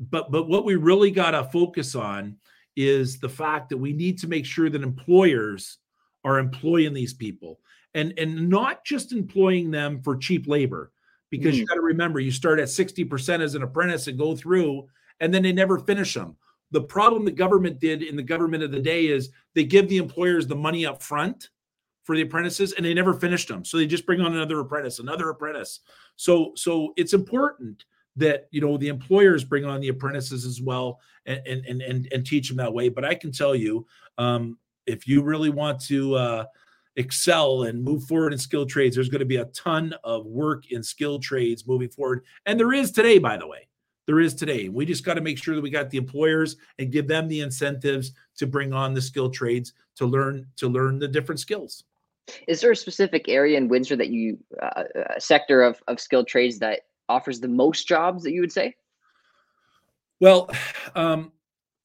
but 0.00 0.30
but 0.30 0.48
what 0.48 0.64
we 0.64 0.76
really 0.76 1.10
got 1.10 1.32
to 1.32 1.44
focus 1.44 1.94
on 1.94 2.36
is 2.76 3.18
the 3.18 3.28
fact 3.28 3.68
that 3.68 3.76
we 3.76 3.92
need 3.92 4.18
to 4.18 4.26
make 4.26 4.46
sure 4.46 4.70
that 4.70 4.82
employers 4.82 5.78
are 6.24 6.38
employing 6.38 6.94
these 6.94 7.12
people. 7.12 7.60
And 7.94 8.14
and 8.16 8.48
not 8.48 8.84
just 8.84 9.12
employing 9.12 9.70
them 9.70 10.00
for 10.02 10.16
cheap 10.16 10.46
labor 10.46 10.92
because 11.32 11.56
mm. 11.56 11.58
you 11.58 11.66
got 11.66 11.74
to 11.74 11.80
remember 11.80 12.20
you 12.20 12.30
start 12.30 12.60
at 12.60 12.68
60% 12.68 13.40
as 13.40 13.56
an 13.56 13.64
apprentice 13.64 14.06
and 14.06 14.16
go 14.16 14.36
through 14.36 14.86
and 15.18 15.34
then 15.34 15.42
they 15.42 15.52
never 15.52 15.80
finish 15.80 16.14
them 16.14 16.36
the 16.70 16.80
problem 16.80 17.24
the 17.24 17.32
government 17.32 17.80
did 17.80 18.02
in 18.02 18.14
the 18.14 18.22
government 18.22 18.62
of 18.62 18.70
the 18.70 18.80
day 18.80 19.06
is 19.06 19.30
they 19.54 19.64
give 19.64 19.88
the 19.88 19.96
employers 19.96 20.46
the 20.46 20.54
money 20.54 20.86
up 20.86 21.02
front 21.02 21.50
for 22.04 22.16
the 22.16 22.22
apprentices 22.22 22.72
and 22.72 22.84
they 22.84 22.94
never 22.94 23.14
finished 23.14 23.48
them 23.48 23.64
so 23.64 23.76
they 23.76 23.86
just 23.86 24.06
bring 24.06 24.20
on 24.20 24.34
another 24.34 24.60
apprentice 24.60 24.98
another 24.98 25.30
apprentice. 25.30 25.80
So 26.16 26.52
so 26.56 26.92
it's 26.96 27.14
important 27.14 27.84
that 28.16 28.48
you 28.50 28.60
know 28.60 28.76
the 28.76 28.88
employers 28.88 29.44
bring 29.44 29.64
on 29.64 29.80
the 29.80 29.88
apprentices 29.88 30.44
as 30.44 30.60
well 30.60 31.00
and 31.26 31.40
and 31.46 31.82
and 31.82 32.08
and, 32.12 32.26
teach 32.26 32.48
them 32.48 32.58
that 32.58 32.72
way. 32.72 32.88
But 32.88 33.04
i 33.04 33.14
can 33.14 33.32
tell 33.32 33.54
you 33.54 33.86
um, 34.18 34.58
if 34.86 35.06
you 35.06 35.22
really 35.22 35.50
want 35.50 35.80
to 35.82 36.14
uh, 36.16 36.44
excel 36.96 37.62
and 37.64 37.82
move 37.82 38.04
forward 38.04 38.32
in 38.32 38.38
skilled 38.38 38.68
trades. 38.68 38.96
There's 38.96 39.08
going 39.08 39.20
to 39.20 39.24
be 39.24 39.36
a 39.36 39.46
ton 39.46 39.94
of 40.04 40.26
work 40.26 40.70
in 40.70 40.82
skilled 40.82 41.22
trades 41.22 41.66
moving 41.66 41.88
forward. 41.88 42.24
And 42.46 42.58
there 42.58 42.72
is 42.72 42.90
today 42.90 43.18
by 43.18 43.36
the 43.36 43.46
way. 43.46 43.68
There 44.06 44.20
is 44.20 44.34
today. 44.34 44.68
We 44.68 44.84
just 44.84 45.04
got 45.04 45.14
to 45.14 45.20
make 45.20 45.42
sure 45.42 45.54
that 45.54 45.60
we 45.60 45.70
got 45.70 45.88
the 45.88 45.98
employers 45.98 46.56
and 46.78 46.90
give 46.90 47.06
them 47.06 47.28
the 47.28 47.40
incentives 47.40 48.12
to 48.36 48.46
bring 48.46 48.72
on 48.72 48.94
the 48.94 49.00
skilled 49.00 49.32
trades 49.32 49.74
to 49.96 50.06
learn 50.06 50.46
to 50.56 50.68
learn 50.68 50.98
the 50.98 51.08
different 51.08 51.40
skills. 51.40 51.84
Is 52.48 52.60
there 52.60 52.72
a 52.72 52.76
specific 52.76 53.28
area 53.28 53.56
in 53.58 53.68
windsor 53.68 53.96
that 53.96 54.08
you 54.08 54.38
uh, 54.60 54.84
a 55.14 55.20
sector 55.20 55.62
of, 55.62 55.82
of 55.86 56.00
skilled 56.00 56.26
trades 56.26 56.58
that 56.58 56.80
offers 57.08 57.40
the 57.40 57.48
most 57.48 57.86
jobs 57.86 58.22
that 58.24 58.32
you 58.32 58.40
would 58.40 58.52
say? 58.52 58.74
Well, 60.20 60.50
um, 60.94 61.32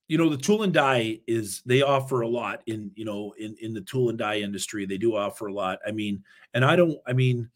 you 0.08 0.18
know, 0.18 0.30
the 0.30 0.38
tool 0.38 0.64
and 0.64 0.74
die 0.74 1.20
is 1.28 1.62
they 1.66 1.82
offer 1.82 2.22
a 2.22 2.28
lot 2.28 2.62
in, 2.66 2.92
you 2.96 3.06
know, 3.06 3.34
in 3.38 3.56
in 3.62 3.74
the 3.74 3.82
tool 3.82 4.10
and 4.10 4.18
die 4.18 4.40
industry. 4.40 4.86
They 4.86 4.98
do 4.98 5.16
offer 5.16 5.48
a 5.48 5.54
lot. 5.54 5.80
I 5.86 5.92
mean, 5.92 6.24
and 6.54 6.64
I 6.64 6.76
don't, 6.76 6.98
I 7.06 7.14
mean, 7.14 7.50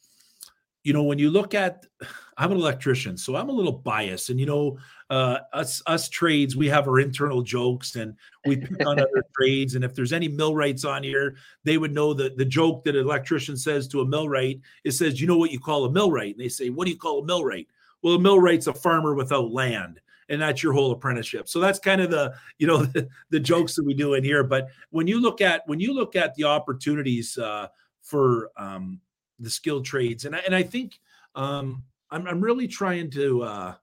you 0.83 0.93
know, 0.93 1.03
when 1.03 1.19
you 1.19 1.29
look 1.29 1.53
at, 1.53 1.85
I'm 2.37 2.51
an 2.51 2.57
electrician, 2.57 3.17
so 3.17 3.35
I'm 3.35 3.49
a 3.49 3.53
little 3.53 3.71
biased. 3.71 4.31
And 4.31 4.39
you 4.39 4.47
know, 4.47 4.77
uh, 5.09 5.39
us 5.53 5.81
us 5.85 6.09
trades, 6.09 6.55
we 6.55 6.67
have 6.69 6.87
our 6.87 6.99
internal 6.99 7.41
jokes, 7.41 7.95
and 7.95 8.15
we 8.45 8.57
pick 8.57 8.85
on 8.85 8.99
other 8.99 9.23
trades. 9.37 9.75
And 9.75 9.83
if 9.85 9.93
there's 9.93 10.13
any 10.13 10.27
millwrights 10.27 10.83
on 10.83 11.03
here, 11.03 11.35
they 11.63 11.77
would 11.77 11.93
know 11.93 12.13
that 12.15 12.37
the 12.37 12.45
joke 12.45 12.83
that 12.85 12.95
an 12.95 13.05
electrician 13.05 13.55
says 13.55 13.87
to 13.89 14.01
a 14.01 14.05
millwright, 14.05 14.59
it 14.83 14.91
says, 14.91 15.21
"You 15.21 15.27
know 15.27 15.37
what 15.37 15.51
you 15.51 15.59
call 15.59 15.85
a 15.85 15.91
millwright?" 15.91 16.35
And 16.35 16.43
they 16.43 16.49
say, 16.49 16.69
"What 16.69 16.85
do 16.85 16.91
you 16.91 16.97
call 16.97 17.19
a 17.19 17.25
millwright?" 17.25 17.67
Well, 18.01 18.15
a 18.15 18.19
millwright's 18.19 18.67
a 18.67 18.73
farmer 18.73 19.13
without 19.13 19.51
land 19.51 20.01
and 20.29 20.41
that's 20.41 20.63
your 20.63 20.73
whole 20.73 20.91
apprenticeship. 20.91 21.49
So 21.49 21.59
that's 21.59 21.79
kind 21.79 22.01
of 22.01 22.09
the 22.09 22.33
you 22.57 22.67
know 22.67 22.77
the, 22.85 23.07
the, 23.29 23.39
jokes 23.39 23.75
that 23.75 23.85
we 23.85 23.93
do 23.93 24.13
in 24.13 24.23
here. 24.23 24.43
But 24.43 24.69
when 24.89 25.07
you 25.07 25.21
look 25.21 25.41
at 25.41 25.63
when 25.65 25.79
you 25.79 25.93
look 25.93 26.15
at 26.15 26.35
the 26.35 26.45
opportunities 26.45 27.37
uh, 27.37 27.67
for 28.01 28.51
um, 28.57 28.99
the 29.41 29.49
skilled 29.49 29.85
trades. 29.85 30.25
And 30.25 30.35
I, 30.35 30.39
and 30.39 30.55
I 30.55 30.63
think 30.63 30.99
um, 31.35 31.83
I'm, 32.09 32.27
I'm 32.27 32.41
really 32.41 32.67
trying 32.67 33.09
to. 33.11 33.43
Uh, 33.43 33.73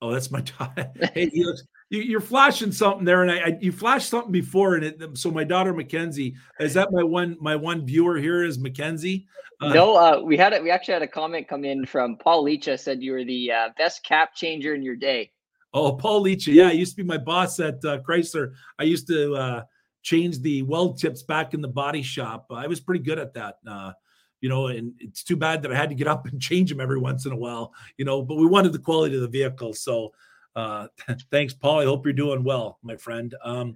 oh, 0.00 0.12
that's 0.12 0.30
my 0.30 0.40
daughter. 0.58 0.90
hey, 1.14 1.30
you, 1.32 1.54
are 1.92 2.20
flashing 2.20 2.72
something 2.72 3.04
there, 3.04 3.22
and 3.22 3.30
I, 3.30 3.36
I, 3.38 3.58
you 3.60 3.72
flashed 3.72 4.08
something 4.08 4.32
before, 4.32 4.74
and 4.74 4.84
it, 4.84 5.18
so 5.18 5.30
my 5.30 5.44
daughter 5.44 5.72
Mackenzie 5.72 6.34
is 6.60 6.74
that 6.74 6.88
my 6.92 7.02
one 7.02 7.36
my 7.40 7.56
one 7.56 7.86
viewer 7.86 8.18
here 8.18 8.44
is 8.44 8.58
Mackenzie. 8.58 9.26
Uh, 9.60 9.72
no, 9.72 9.96
uh, 9.96 10.20
we 10.20 10.36
had 10.36 10.52
it. 10.52 10.62
We 10.62 10.70
actually 10.70 10.94
had 10.94 11.02
a 11.02 11.08
comment 11.08 11.48
come 11.48 11.64
in 11.64 11.86
from 11.86 12.16
Paul 12.16 12.44
Leacha 12.44 12.78
said 12.78 13.02
you 13.02 13.12
were 13.12 13.24
the 13.24 13.52
uh, 13.52 13.68
best 13.78 14.04
cap 14.04 14.34
changer 14.34 14.74
in 14.74 14.82
your 14.82 14.96
day. 14.96 15.30
Oh, 15.72 15.92
Paul 15.92 16.24
Leacha, 16.24 16.52
yeah, 16.52 16.70
he 16.70 16.78
used 16.78 16.96
to 16.96 17.02
be 17.02 17.06
my 17.06 17.18
boss 17.18 17.60
at 17.60 17.84
uh, 17.84 17.98
Chrysler. 17.98 18.52
I 18.78 18.84
used 18.84 19.06
to 19.08 19.34
uh, 19.34 19.62
change 20.02 20.40
the 20.40 20.62
weld 20.62 20.98
tips 20.98 21.22
back 21.22 21.54
in 21.54 21.60
the 21.60 21.68
body 21.68 22.02
shop. 22.02 22.46
I 22.50 22.66
was 22.66 22.80
pretty 22.80 23.04
good 23.04 23.18
at 23.18 23.34
that. 23.34 23.58
Uh, 23.66 23.92
you 24.40 24.48
know, 24.48 24.68
and 24.68 24.92
it's 25.00 25.22
too 25.22 25.36
bad 25.36 25.62
that 25.62 25.72
I 25.72 25.76
had 25.76 25.88
to 25.88 25.94
get 25.94 26.06
up 26.06 26.26
and 26.26 26.40
change 26.40 26.70
them 26.70 26.80
every 26.80 26.98
once 26.98 27.26
in 27.26 27.32
a 27.32 27.36
while, 27.36 27.72
you 27.96 28.04
know, 28.04 28.22
but 28.22 28.36
we 28.36 28.46
wanted 28.46 28.72
the 28.72 28.78
quality 28.78 29.16
of 29.16 29.22
the 29.22 29.28
vehicle. 29.28 29.72
So 29.72 30.12
uh, 30.56 30.88
thanks, 31.30 31.54
Paul. 31.54 31.80
I 31.80 31.84
hope 31.84 32.04
you're 32.04 32.12
doing 32.12 32.42
well, 32.42 32.78
my 32.82 32.96
friend. 32.96 33.34
Um, 33.44 33.74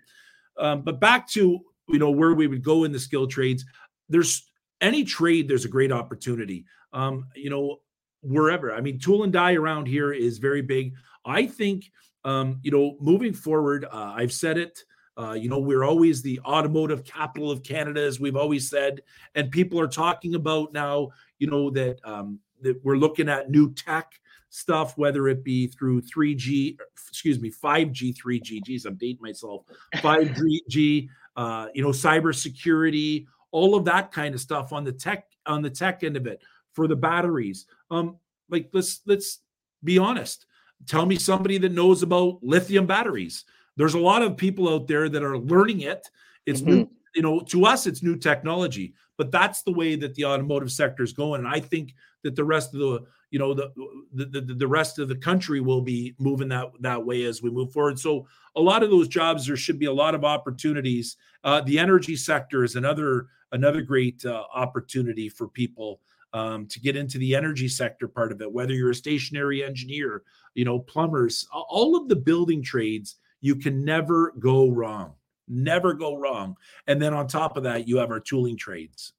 um, 0.58 0.82
but 0.82 0.98
back 0.98 1.28
to, 1.28 1.60
you 1.88 1.98
know, 1.98 2.10
where 2.10 2.34
we 2.34 2.46
would 2.46 2.64
go 2.64 2.84
in 2.84 2.92
the 2.92 2.98
skill 2.98 3.26
trades, 3.26 3.64
there's 4.08 4.50
any 4.80 5.04
trade, 5.04 5.46
there's 5.46 5.64
a 5.64 5.68
great 5.68 5.92
opportunity. 5.92 6.64
Um, 6.92 7.26
you 7.36 7.50
know, 7.50 7.80
wherever. 8.22 8.74
I 8.74 8.80
mean, 8.80 8.98
tool 8.98 9.22
and 9.22 9.32
die 9.32 9.54
around 9.54 9.86
here 9.86 10.12
is 10.12 10.38
very 10.38 10.62
big. 10.62 10.94
I 11.24 11.46
think, 11.46 11.90
um, 12.24 12.58
you 12.62 12.70
know, 12.70 12.96
moving 13.00 13.32
forward, 13.32 13.84
uh, 13.84 14.12
I've 14.16 14.32
said 14.32 14.58
it, 14.58 14.82
uh, 15.16 15.32
you 15.32 15.48
know, 15.48 15.58
we're 15.58 15.84
always 15.84 16.22
the 16.22 16.40
automotive 16.40 17.04
capital 17.04 17.50
of 17.50 17.62
Canada, 17.62 18.00
as 18.00 18.18
we've 18.18 18.36
always 18.36 18.68
said, 18.70 19.02
and 19.34 19.50
people 19.50 19.78
are 19.78 19.88
talking 19.88 20.34
about 20.34 20.72
now, 20.72 21.10
you 21.38 21.46
know, 21.46 21.70
that 21.70 21.98
um, 22.04 22.38
that 22.62 22.82
we're 22.84 22.96
looking 22.96 23.28
at 23.28 23.50
new 23.50 23.72
tech 23.74 24.12
stuff, 24.50 24.98
whether 24.98 25.28
it 25.28 25.42
be 25.42 25.66
through 25.66 26.02
3G, 26.02 26.76
excuse 27.08 27.40
me, 27.40 27.50
5G, 27.50 28.14
3G. 28.16 28.62
Geez, 28.62 28.84
I'm 28.84 28.96
dating 28.96 29.22
myself. 29.22 29.64
5G, 29.96 31.08
uh, 31.36 31.66
you 31.74 31.82
know, 31.82 31.90
cybersecurity, 31.90 33.26
all 33.52 33.74
of 33.74 33.84
that 33.86 34.12
kind 34.12 34.34
of 34.34 34.40
stuff 34.40 34.72
on 34.72 34.84
the 34.84 34.92
tech 34.92 35.26
on 35.46 35.62
the 35.62 35.70
tech 35.70 36.04
end 36.04 36.16
of 36.16 36.26
it 36.26 36.42
for 36.72 36.86
the 36.86 36.96
batteries. 36.96 37.66
Um, 37.90 38.18
like 38.48 38.70
let's 38.72 39.00
let's 39.06 39.40
be 39.82 39.98
honest. 39.98 40.46
Tell 40.86 41.06
me 41.06 41.16
somebody 41.16 41.58
that 41.58 41.72
knows 41.72 42.02
about 42.02 42.38
lithium 42.42 42.86
batteries 42.86 43.44
there's 43.80 43.94
a 43.94 43.98
lot 43.98 44.20
of 44.20 44.36
people 44.36 44.68
out 44.68 44.86
there 44.86 45.08
that 45.08 45.22
are 45.22 45.38
learning 45.38 45.80
it. 45.80 46.06
It's 46.44 46.60
mm-hmm. 46.60 46.70
new, 46.70 46.90
you 47.14 47.22
know, 47.22 47.40
to 47.40 47.64
us, 47.64 47.86
it's 47.86 48.02
new 48.02 48.14
technology, 48.14 48.92
but 49.16 49.30
that's 49.30 49.62
the 49.62 49.72
way 49.72 49.96
that 49.96 50.14
the 50.14 50.26
automotive 50.26 50.70
sector 50.70 51.02
is 51.02 51.14
going. 51.14 51.40
And 51.40 51.48
I 51.48 51.60
think 51.60 51.94
that 52.22 52.36
the 52.36 52.44
rest 52.44 52.74
of 52.74 52.80
the, 52.80 53.06
you 53.30 53.38
know, 53.38 53.54
the, 53.54 53.72
the 54.12 54.40
the 54.40 54.66
rest 54.66 54.98
of 54.98 55.08
the 55.08 55.16
country 55.16 55.60
will 55.60 55.80
be 55.80 56.14
moving 56.18 56.48
that 56.48 56.70
that 56.80 57.04
way 57.04 57.24
as 57.24 57.42
we 57.42 57.50
move 57.50 57.72
forward. 57.72 57.98
So 57.98 58.26
a 58.56 58.60
lot 58.60 58.82
of 58.82 58.90
those 58.90 59.08
jobs, 59.08 59.46
there 59.46 59.56
should 59.56 59.78
be 59.78 59.86
a 59.86 59.92
lot 59.92 60.14
of 60.14 60.24
opportunities. 60.24 61.16
Uh, 61.44 61.60
the 61.60 61.78
energy 61.78 62.16
sector 62.16 62.64
is 62.64 62.76
another 62.76 63.28
another 63.52 63.82
great 63.82 64.24
uh, 64.24 64.44
opportunity 64.54 65.28
for 65.28 65.48
people 65.48 66.00
um, 66.32 66.66
to 66.66 66.80
get 66.80 66.96
into 66.96 67.18
the 67.18 67.34
energy 67.34 67.68
sector 67.68 68.08
part 68.08 68.32
of 68.32 68.40
it. 68.42 68.52
Whether 68.52 68.74
you're 68.74 68.90
a 68.90 68.94
stationary 68.94 69.64
engineer, 69.64 70.22
you 70.54 70.64
know, 70.64 70.78
plumbers, 70.78 71.46
all 71.52 71.96
of 71.96 72.08
the 72.08 72.16
building 72.16 72.62
trades 72.62 73.16
you 73.40 73.56
can 73.56 73.84
never 73.84 74.32
go 74.38 74.68
wrong. 74.68 75.14
Never 75.48 75.94
go 75.94 76.16
wrong. 76.16 76.56
And 76.86 77.00
then 77.00 77.14
on 77.14 77.26
top 77.26 77.56
of 77.56 77.64
that, 77.64 77.88
you 77.88 77.96
have 77.96 78.10
our 78.10 78.20
tooling 78.20 78.56
trades. 78.56 79.14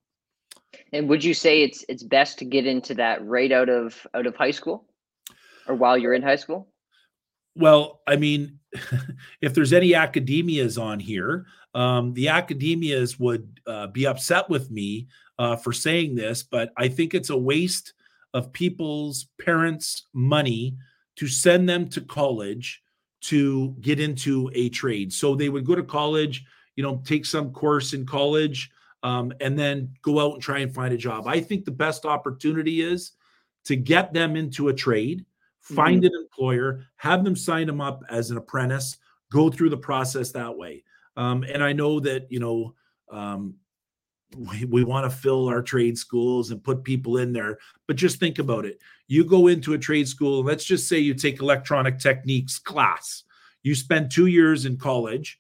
And 0.94 1.10
would 1.10 1.24
you 1.24 1.34
say 1.34 1.64
it's 1.64 1.86
it's 1.90 2.04
best 2.04 2.40
to 2.40 2.46
get 2.46 2.66
into 2.66 2.94
that 2.96 3.26
right 3.26 3.52
out 3.52 3.70
of 3.70 4.06
out 4.14 4.28
of 4.28 4.36
high 4.36 4.52
school 4.52 4.86
or 5.68 5.76
while 5.76 5.98
you're 5.98 6.14
in 6.14 6.22
high 6.22 6.36
school? 6.36 6.68
Well, 7.56 8.02
I 8.08 8.16
mean, 8.16 8.60
if 9.42 9.54
there's 9.54 9.74
any 9.74 9.92
academias 9.92 10.82
on 10.82 11.00
here, 11.00 11.46
um, 11.74 12.14
the 12.14 12.28
academias 12.28 13.20
would 13.20 13.60
uh, 13.68 13.88
be 13.88 14.08
upset 14.08 14.50
with 14.50 14.72
me 14.72 15.08
uh, 15.40 15.56
for 15.56 15.74
saying 15.74 16.16
this, 16.16 16.44
but 16.44 16.72
I 16.78 16.88
think 16.88 17.14
it's 17.14 17.30
a 17.30 17.38
waste 17.38 17.94
of 18.34 18.54
people's 18.54 19.28
parents' 19.40 20.08
money 20.14 20.78
to 21.18 21.28
send 21.28 21.68
them 21.68 21.90
to 21.90 22.02
college 22.02 22.82
to 23.22 23.76
get 23.82 24.00
into 24.00 24.50
a 24.54 24.70
trade. 24.70 25.14
So 25.14 25.36
they 25.36 25.50
would 25.50 25.66
go 25.66 25.76
to 25.76 25.84
college, 25.84 26.44
you 26.76 26.84
know, 26.84 27.02
take 27.06 27.26
some 27.26 27.52
course 27.52 27.94
in 27.94 28.06
college, 28.06 28.72
um, 29.04 29.34
and 29.40 29.58
then 29.58 29.94
go 30.02 30.20
out 30.20 30.34
and 30.34 30.42
try 30.42 30.60
and 30.60 30.74
find 30.74 30.94
a 30.94 30.98
job. 30.98 31.28
I 31.28 31.40
think 31.40 31.66
the 31.66 31.72
best 31.72 32.06
opportunity 32.06 32.82
is 32.82 33.14
to 33.66 33.76
get 33.76 34.14
them 34.14 34.36
into 34.36 34.70
a 34.70 34.74
trade, 34.74 35.26
find 35.60 36.04
mm-hmm. 36.04 36.14
an 36.14 36.22
employer, 36.24 36.86
have 36.98 37.24
them 37.24 37.36
sign 37.36 37.68
them 37.68 37.82
up 37.82 38.04
as 38.10 38.32
an 38.32 38.38
apprentice, 38.38 38.98
go 39.32 39.50
through 39.50 39.70
the 39.70 39.78
process 39.78 40.32
that 40.32 40.56
way. 40.56 40.84
Um, 41.18 41.44
and 41.44 41.64
I 41.64 41.74
know 41.74 42.00
that, 42.00 42.32
you 42.32 42.40
know, 42.40 42.76
um, 43.12 43.56
we, 44.38 44.66
we 44.66 44.84
want 44.84 45.10
to 45.10 45.16
fill 45.16 45.48
our 45.50 45.62
trade 45.62 45.98
schools 45.98 46.52
and 46.52 46.64
put 46.64 46.84
people 46.84 47.18
in 47.18 47.34
there. 47.34 47.58
But 47.88 47.98
just 47.98 48.20
think 48.20 48.40
about 48.40 48.66
it. 48.66 48.80
You 49.08 49.26
go 49.26 49.48
into 49.48 49.74
a 49.74 49.78
trade 49.78 50.08
school, 50.08 50.44
let's 50.44 50.64
just 50.64 50.88
say 50.88 51.00
you 51.00 51.14
take 51.14 51.42
electronic 51.42 52.00
techniques 52.00 52.58
class. 52.58 53.24
You 53.64 53.76
spend 53.76 54.10
two 54.10 54.28
years 54.28 54.66
in 54.66 54.78
college. 54.78 55.38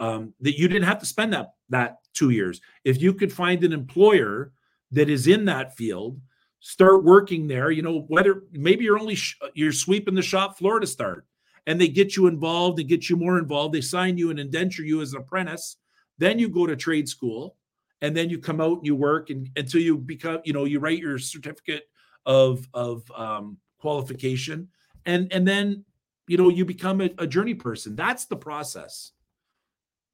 Um, 0.00 0.34
that 0.40 0.58
you 0.58 0.66
didn't 0.66 0.88
have 0.88 0.98
to 1.00 1.06
spend 1.06 1.32
that 1.32 1.54
that 1.70 1.98
two 2.14 2.30
years. 2.30 2.60
If 2.84 3.00
you 3.00 3.14
could 3.14 3.32
find 3.32 3.62
an 3.62 3.72
employer 3.72 4.52
that 4.90 5.08
is 5.08 5.26
in 5.26 5.44
that 5.44 5.76
field, 5.76 6.20
start 6.60 7.04
working 7.04 7.46
there. 7.46 7.70
You 7.70 7.82
know 7.82 8.00
whether 8.08 8.42
maybe 8.52 8.84
you're 8.84 8.98
only 8.98 9.14
sh- 9.14 9.38
you're 9.54 9.72
sweeping 9.72 10.14
the 10.14 10.22
shop 10.22 10.58
floor 10.58 10.80
to 10.80 10.86
start, 10.86 11.26
and 11.66 11.80
they 11.80 11.88
get 11.88 12.16
you 12.16 12.26
involved 12.26 12.80
and 12.80 12.88
get 12.88 13.08
you 13.08 13.16
more 13.16 13.38
involved. 13.38 13.74
They 13.74 13.80
sign 13.80 14.18
you 14.18 14.30
and 14.30 14.40
indenture 14.40 14.82
you 14.82 15.00
as 15.00 15.12
an 15.12 15.20
apprentice. 15.20 15.76
Then 16.18 16.38
you 16.38 16.48
go 16.48 16.66
to 16.66 16.76
trade 16.76 17.08
school 17.08 17.56
and 18.04 18.14
then 18.14 18.28
you 18.28 18.38
come 18.38 18.60
out 18.60 18.78
and 18.78 18.86
you 18.86 18.94
work 18.94 19.30
and 19.30 19.48
until 19.56 19.80
you 19.80 19.96
become 19.96 20.40
you 20.44 20.52
know 20.52 20.64
you 20.64 20.78
write 20.78 20.98
your 20.98 21.18
certificate 21.18 21.84
of 22.26 22.68
of 22.74 23.10
um, 23.12 23.56
qualification 23.78 24.68
and 25.06 25.32
and 25.32 25.48
then 25.48 25.84
you 26.28 26.36
know 26.36 26.50
you 26.50 26.66
become 26.66 27.00
a, 27.00 27.10
a 27.18 27.26
journey 27.26 27.54
person 27.54 27.96
that's 27.96 28.26
the 28.26 28.36
process 28.36 29.12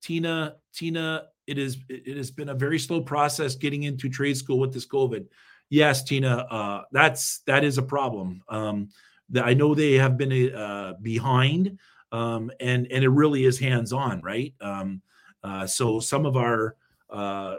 tina 0.02 0.56
tina 0.74 1.24
it 1.46 1.58
is 1.58 1.78
it 1.88 2.16
has 2.16 2.30
been 2.30 2.50
a 2.50 2.54
very 2.54 2.78
slow 2.78 3.00
process 3.00 3.54
getting 3.54 3.84
into 3.84 4.08
trade 4.08 4.36
school 4.36 4.58
with 4.58 4.72
this 4.72 4.86
covid 4.86 5.26
yes 5.68 6.02
tina 6.02 6.46
uh, 6.50 6.82
that's 6.92 7.40
that 7.46 7.64
is 7.64 7.78
a 7.78 7.82
problem 7.82 8.42
um, 8.48 8.88
that 9.28 9.44
i 9.44 9.54
know 9.54 9.74
they 9.74 9.94
have 9.94 10.16
been 10.16 10.54
uh, 10.54 10.94
behind 11.02 11.78
um, 12.12 12.50
and 12.60 12.86
and 12.90 13.04
it 13.04 13.10
really 13.10 13.44
is 13.44 13.58
hands 13.58 13.92
on 13.92 14.20
right 14.22 14.54
um, 14.60 15.00
uh, 15.44 15.66
so 15.66 16.00
some 16.00 16.26
of 16.26 16.36
our 16.36 16.76
uh, 17.10 17.56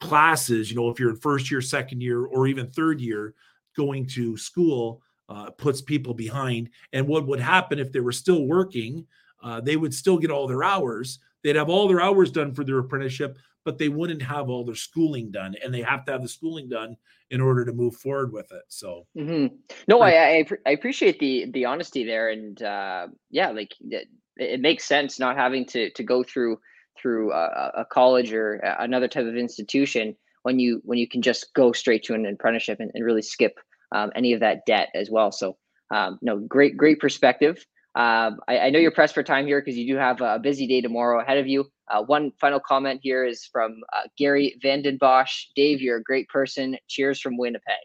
classes 0.00 0.70
you 0.70 0.76
know 0.76 0.88
if 0.88 0.98
you're 0.98 1.10
in 1.10 1.16
first 1.16 1.50
year 1.50 1.60
second 1.60 2.00
year 2.00 2.24
or 2.24 2.46
even 2.46 2.70
third 2.70 3.00
year 3.00 3.34
going 3.76 4.06
to 4.06 4.36
school 4.36 5.02
uh, 5.28 5.50
puts 5.50 5.80
people 5.80 6.14
behind. 6.14 6.70
And 6.92 7.06
what 7.06 7.26
would 7.26 7.40
happen 7.40 7.78
if 7.78 7.92
they 7.92 8.00
were 8.00 8.12
still 8.12 8.46
working? 8.46 9.06
Uh, 9.42 9.60
they 9.60 9.76
would 9.76 9.94
still 9.94 10.18
get 10.18 10.30
all 10.30 10.46
their 10.46 10.64
hours. 10.64 11.18
They'd 11.44 11.56
have 11.56 11.68
all 11.68 11.86
their 11.86 12.00
hours 12.00 12.32
done 12.32 12.54
for 12.54 12.64
their 12.64 12.78
apprenticeship, 12.78 13.38
but 13.64 13.78
they 13.78 13.88
wouldn't 13.88 14.22
have 14.22 14.48
all 14.48 14.64
their 14.64 14.74
schooling 14.74 15.30
done. 15.30 15.54
And 15.62 15.72
they 15.72 15.82
have 15.82 16.04
to 16.06 16.12
have 16.12 16.22
the 16.22 16.28
schooling 16.28 16.68
done 16.68 16.96
in 17.30 17.40
order 17.40 17.64
to 17.64 17.72
move 17.72 17.94
forward 17.96 18.32
with 18.32 18.50
it. 18.50 18.62
So, 18.68 19.06
mm-hmm. 19.16 19.54
no, 19.86 20.00
I, 20.00 20.38
I, 20.38 20.46
I 20.66 20.70
appreciate 20.70 21.18
the 21.18 21.50
the 21.52 21.66
honesty 21.66 22.04
there, 22.04 22.30
and 22.30 22.60
uh, 22.62 23.08
yeah, 23.30 23.50
like 23.50 23.74
it, 23.80 24.08
it, 24.36 24.60
makes 24.60 24.84
sense 24.84 25.18
not 25.18 25.36
having 25.36 25.66
to 25.66 25.90
to 25.90 26.02
go 26.02 26.22
through 26.22 26.58
through 27.00 27.32
a, 27.32 27.72
a 27.78 27.84
college 27.84 28.32
or 28.32 28.54
another 28.78 29.08
type 29.08 29.26
of 29.26 29.36
institution 29.36 30.16
when 30.42 30.58
you 30.58 30.80
when 30.84 30.98
you 30.98 31.08
can 31.08 31.22
just 31.22 31.52
go 31.54 31.72
straight 31.72 32.04
to 32.04 32.14
an 32.14 32.26
apprenticeship 32.26 32.78
and, 32.80 32.90
and 32.94 33.04
really 33.04 33.22
skip 33.22 33.58
um, 33.92 34.10
any 34.14 34.32
of 34.32 34.40
that 34.40 34.66
debt 34.66 34.88
as 34.94 35.10
well. 35.10 35.32
So, 35.32 35.56
um, 35.90 36.18
no, 36.22 36.38
great, 36.38 36.76
great 36.76 37.00
perspective. 37.00 37.64
Um, 37.96 38.40
I, 38.48 38.58
I, 38.58 38.70
know 38.70 38.80
you're 38.80 38.90
pressed 38.90 39.14
for 39.14 39.22
time 39.22 39.46
here 39.46 39.60
because 39.60 39.76
you 39.76 39.86
do 39.86 39.96
have 39.96 40.20
a 40.20 40.40
busy 40.40 40.66
day 40.66 40.80
tomorrow 40.80 41.20
ahead 41.20 41.38
of 41.38 41.46
you. 41.46 41.70
Uh, 41.88 42.02
one 42.02 42.32
final 42.40 42.58
comment 42.58 42.98
here 43.04 43.24
is 43.24 43.44
from 43.44 43.76
uh, 43.92 44.08
Gary 44.18 44.58
Vandenbosch. 44.64 45.44
Dave, 45.54 45.80
you're 45.80 45.98
a 45.98 46.02
great 46.02 46.28
person. 46.28 46.76
Cheers 46.88 47.20
from 47.20 47.36
Winnipeg. 47.36 47.76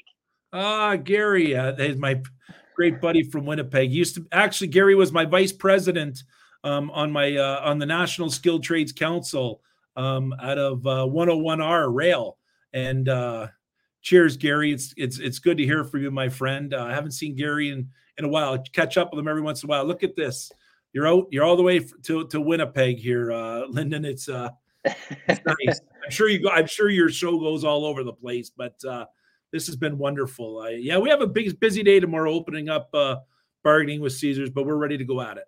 Ah, 0.52 0.96
Gary, 0.96 1.56
uh, 1.56 1.76
he's 1.76 1.98
my 1.98 2.20
great 2.76 3.00
buddy 3.00 3.22
from 3.22 3.46
Winnipeg. 3.46 3.92
He 3.92 3.98
used 3.98 4.16
to 4.16 4.26
actually 4.32 4.68
Gary 4.68 4.96
was 4.96 5.12
my 5.12 5.26
vice 5.26 5.52
president 5.52 6.24
um, 6.64 6.90
on 6.92 7.12
my 7.12 7.36
uh, 7.36 7.62
on 7.64 7.78
the 7.78 7.86
National 7.86 8.32
Skilled 8.32 8.64
Trades 8.64 8.92
Council 8.92 9.62
um, 9.96 10.34
out 10.42 10.58
of 10.58 10.80
101R 10.80 11.84
uh, 11.84 11.90
Rail, 11.90 12.38
and 12.74 13.10
uh, 13.10 13.48
cheers, 14.02 14.38
Gary. 14.38 14.72
It's 14.72 14.94
it's 14.98 15.20
it's 15.20 15.40
good 15.40 15.58
to 15.58 15.66
hear 15.66 15.84
from 15.84 16.02
you, 16.02 16.12
my 16.12 16.30
friend. 16.30 16.74
Uh, 16.74 16.86
I 16.86 16.94
haven't 16.94 17.12
seen 17.12 17.36
Gary 17.36 17.70
in 17.70 17.90
in 18.20 18.26
a 18.26 18.28
while. 18.28 18.58
Catch 18.74 18.98
up 18.98 19.12
with 19.12 19.18
them 19.18 19.28
every 19.28 19.42
once 19.42 19.64
in 19.64 19.68
a 19.68 19.72
while. 19.72 19.86
Look 19.86 20.04
at 20.04 20.16
this. 20.16 20.52
You're 20.94 21.08
out. 21.08 21.28
You're 21.32 21.44
all 21.44 21.56
the 21.56 21.64
way 21.64 21.80
to 21.80 22.28
to 22.28 22.42
Winnipeg 22.42 23.00
here, 23.00 23.32
uh, 23.32 23.66
Lyndon. 23.68 24.06
It's 24.06 24.30
uh, 24.30 24.50
it's 24.86 25.42
nice. 25.68 25.82
I'm 26.04 26.12
sure 26.12 26.30
you 26.30 26.42
go. 26.42 26.50
I'm 26.50 26.68
sure 26.68 26.90
your 26.90 27.10
show 27.10 27.40
goes 27.40 27.64
all 27.64 27.86
over 27.86 28.04
the 28.04 28.14
place, 28.14 28.50
but 28.50 28.76
uh, 28.88 29.06
this 29.52 29.66
has 29.68 29.76
been 29.76 29.98
wonderful. 29.98 30.62
I, 30.62 30.72
yeah, 30.72 30.98
we 30.98 31.10
have 31.10 31.22
a 31.22 31.28
big 31.28 31.60
busy 31.60 31.84
day 31.84 32.00
tomorrow, 32.00 32.32
opening 32.32 32.70
up 32.70 32.90
uh, 32.94 33.18
bargaining 33.64 34.02
with 34.02 34.14
Caesars, 34.14 34.50
but 34.50 34.66
we're 34.66 34.76
ready 34.76 34.98
to 34.98 35.06
go 35.06 35.22
at 35.22 35.38
it. 35.38 35.46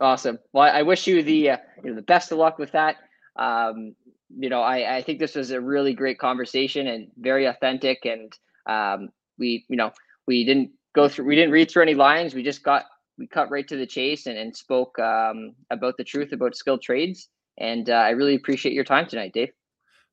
Awesome. 0.00 0.38
Well, 0.52 0.64
I 0.64 0.82
wish 0.82 1.06
you 1.06 1.22
the 1.22 1.50
uh, 1.50 1.56
you 1.82 1.90
know 1.90 1.96
the 1.96 2.02
best 2.02 2.32
of 2.32 2.38
luck 2.38 2.58
with 2.58 2.72
that. 2.72 2.96
Um, 3.36 3.94
you 4.38 4.48
know, 4.48 4.60
I, 4.62 4.96
I 4.96 5.02
think 5.02 5.18
this 5.18 5.34
was 5.34 5.50
a 5.50 5.60
really 5.60 5.92
great 5.94 6.18
conversation 6.18 6.86
and 6.88 7.08
very 7.18 7.46
authentic. 7.46 8.04
And 8.04 8.32
um, 8.66 9.10
we, 9.38 9.64
you 9.68 9.76
know, 9.76 9.92
we 10.26 10.44
didn't 10.44 10.70
go 10.94 11.08
through, 11.08 11.26
we 11.26 11.34
didn't 11.34 11.52
read 11.52 11.70
through 11.70 11.82
any 11.82 11.94
lines. 11.94 12.34
We 12.34 12.42
just 12.42 12.62
got, 12.62 12.84
we 13.18 13.26
cut 13.26 13.50
right 13.50 13.66
to 13.68 13.76
the 13.76 13.86
chase 13.86 14.26
and, 14.26 14.38
and 14.38 14.54
spoke 14.54 14.98
um, 14.98 15.54
about 15.70 15.96
the 15.96 16.04
truth 16.04 16.32
about 16.32 16.56
skilled 16.56 16.82
trades. 16.82 17.28
And 17.58 17.90
uh, 17.90 17.94
I 17.94 18.10
really 18.10 18.34
appreciate 18.34 18.74
your 18.74 18.84
time 18.84 19.06
tonight, 19.06 19.32
Dave. 19.32 19.50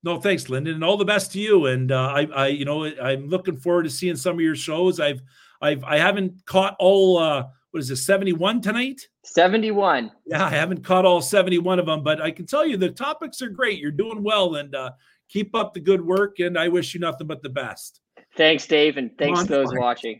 No, 0.04 0.20
thanks, 0.20 0.50
Lyndon, 0.50 0.76
and 0.76 0.84
all 0.84 0.98
the 0.98 1.06
best 1.06 1.32
to 1.34 1.40
you. 1.40 1.66
And 1.66 1.92
uh, 1.92 2.14
I, 2.14 2.26
I, 2.34 2.48
you 2.48 2.66
know, 2.66 2.86
I'm 2.86 3.28
looking 3.28 3.58
forward 3.58 3.84
to 3.84 3.90
seeing 3.90 4.16
some 4.16 4.36
of 4.36 4.42
your 4.42 4.56
shows. 4.56 5.00
I've, 5.00 5.22
I've, 5.62 5.84
I 5.84 5.98
haven't 5.98 6.46
caught 6.46 6.76
all. 6.80 7.18
Uh, 7.18 7.48
what 7.72 7.82
is 7.82 7.92
it, 7.92 7.98
71 7.98 8.62
tonight 8.62 9.08
71 9.26 10.12
yeah 10.26 10.46
i 10.46 10.50
haven't 10.50 10.84
caught 10.84 11.06
all 11.06 11.22
71 11.22 11.78
of 11.78 11.86
them 11.86 12.02
but 12.02 12.20
i 12.20 12.32
can 12.32 12.48
tell 12.48 12.66
you 12.66 12.78
the 12.78 12.90
topics 12.90 13.44
are 13.44 13.50
great 13.50 13.80
you're 13.80 13.92
doing 13.92 14.24
well 14.24 14.56
and 14.56 14.74
uh, 14.74 14.90
keep 15.28 15.56
up 15.56 15.74
the 15.74 15.80
good 15.80 16.04
work 16.04 16.40
and 16.40 16.58
i 16.58 16.68
wish 16.68 16.94
you 16.96 17.00
nothing 17.00 17.28
but 17.28 17.44
the 17.44 17.50
best 17.50 18.02
thanks 18.36 18.66
dave 18.66 18.98
and 18.98 19.16
thanks 19.20 19.42
to 19.42 19.48
those 19.48 19.72
watching 19.74 20.20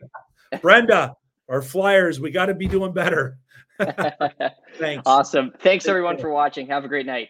brenda 0.62 1.16
our 1.50 1.62
flyers 1.62 2.20
we 2.20 2.32
got 2.32 2.48
to 2.48 2.54
be 2.54 2.68
doing 2.68 2.94
better. 2.94 3.38
Thanks. 4.78 5.04
Awesome. 5.06 5.54
Thanks 5.62 5.88
everyone 5.88 6.18
for 6.18 6.30
watching. 6.30 6.68
Have 6.68 6.84
a 6.84 6.88
great 6.88 7.06
night 7.06 7.30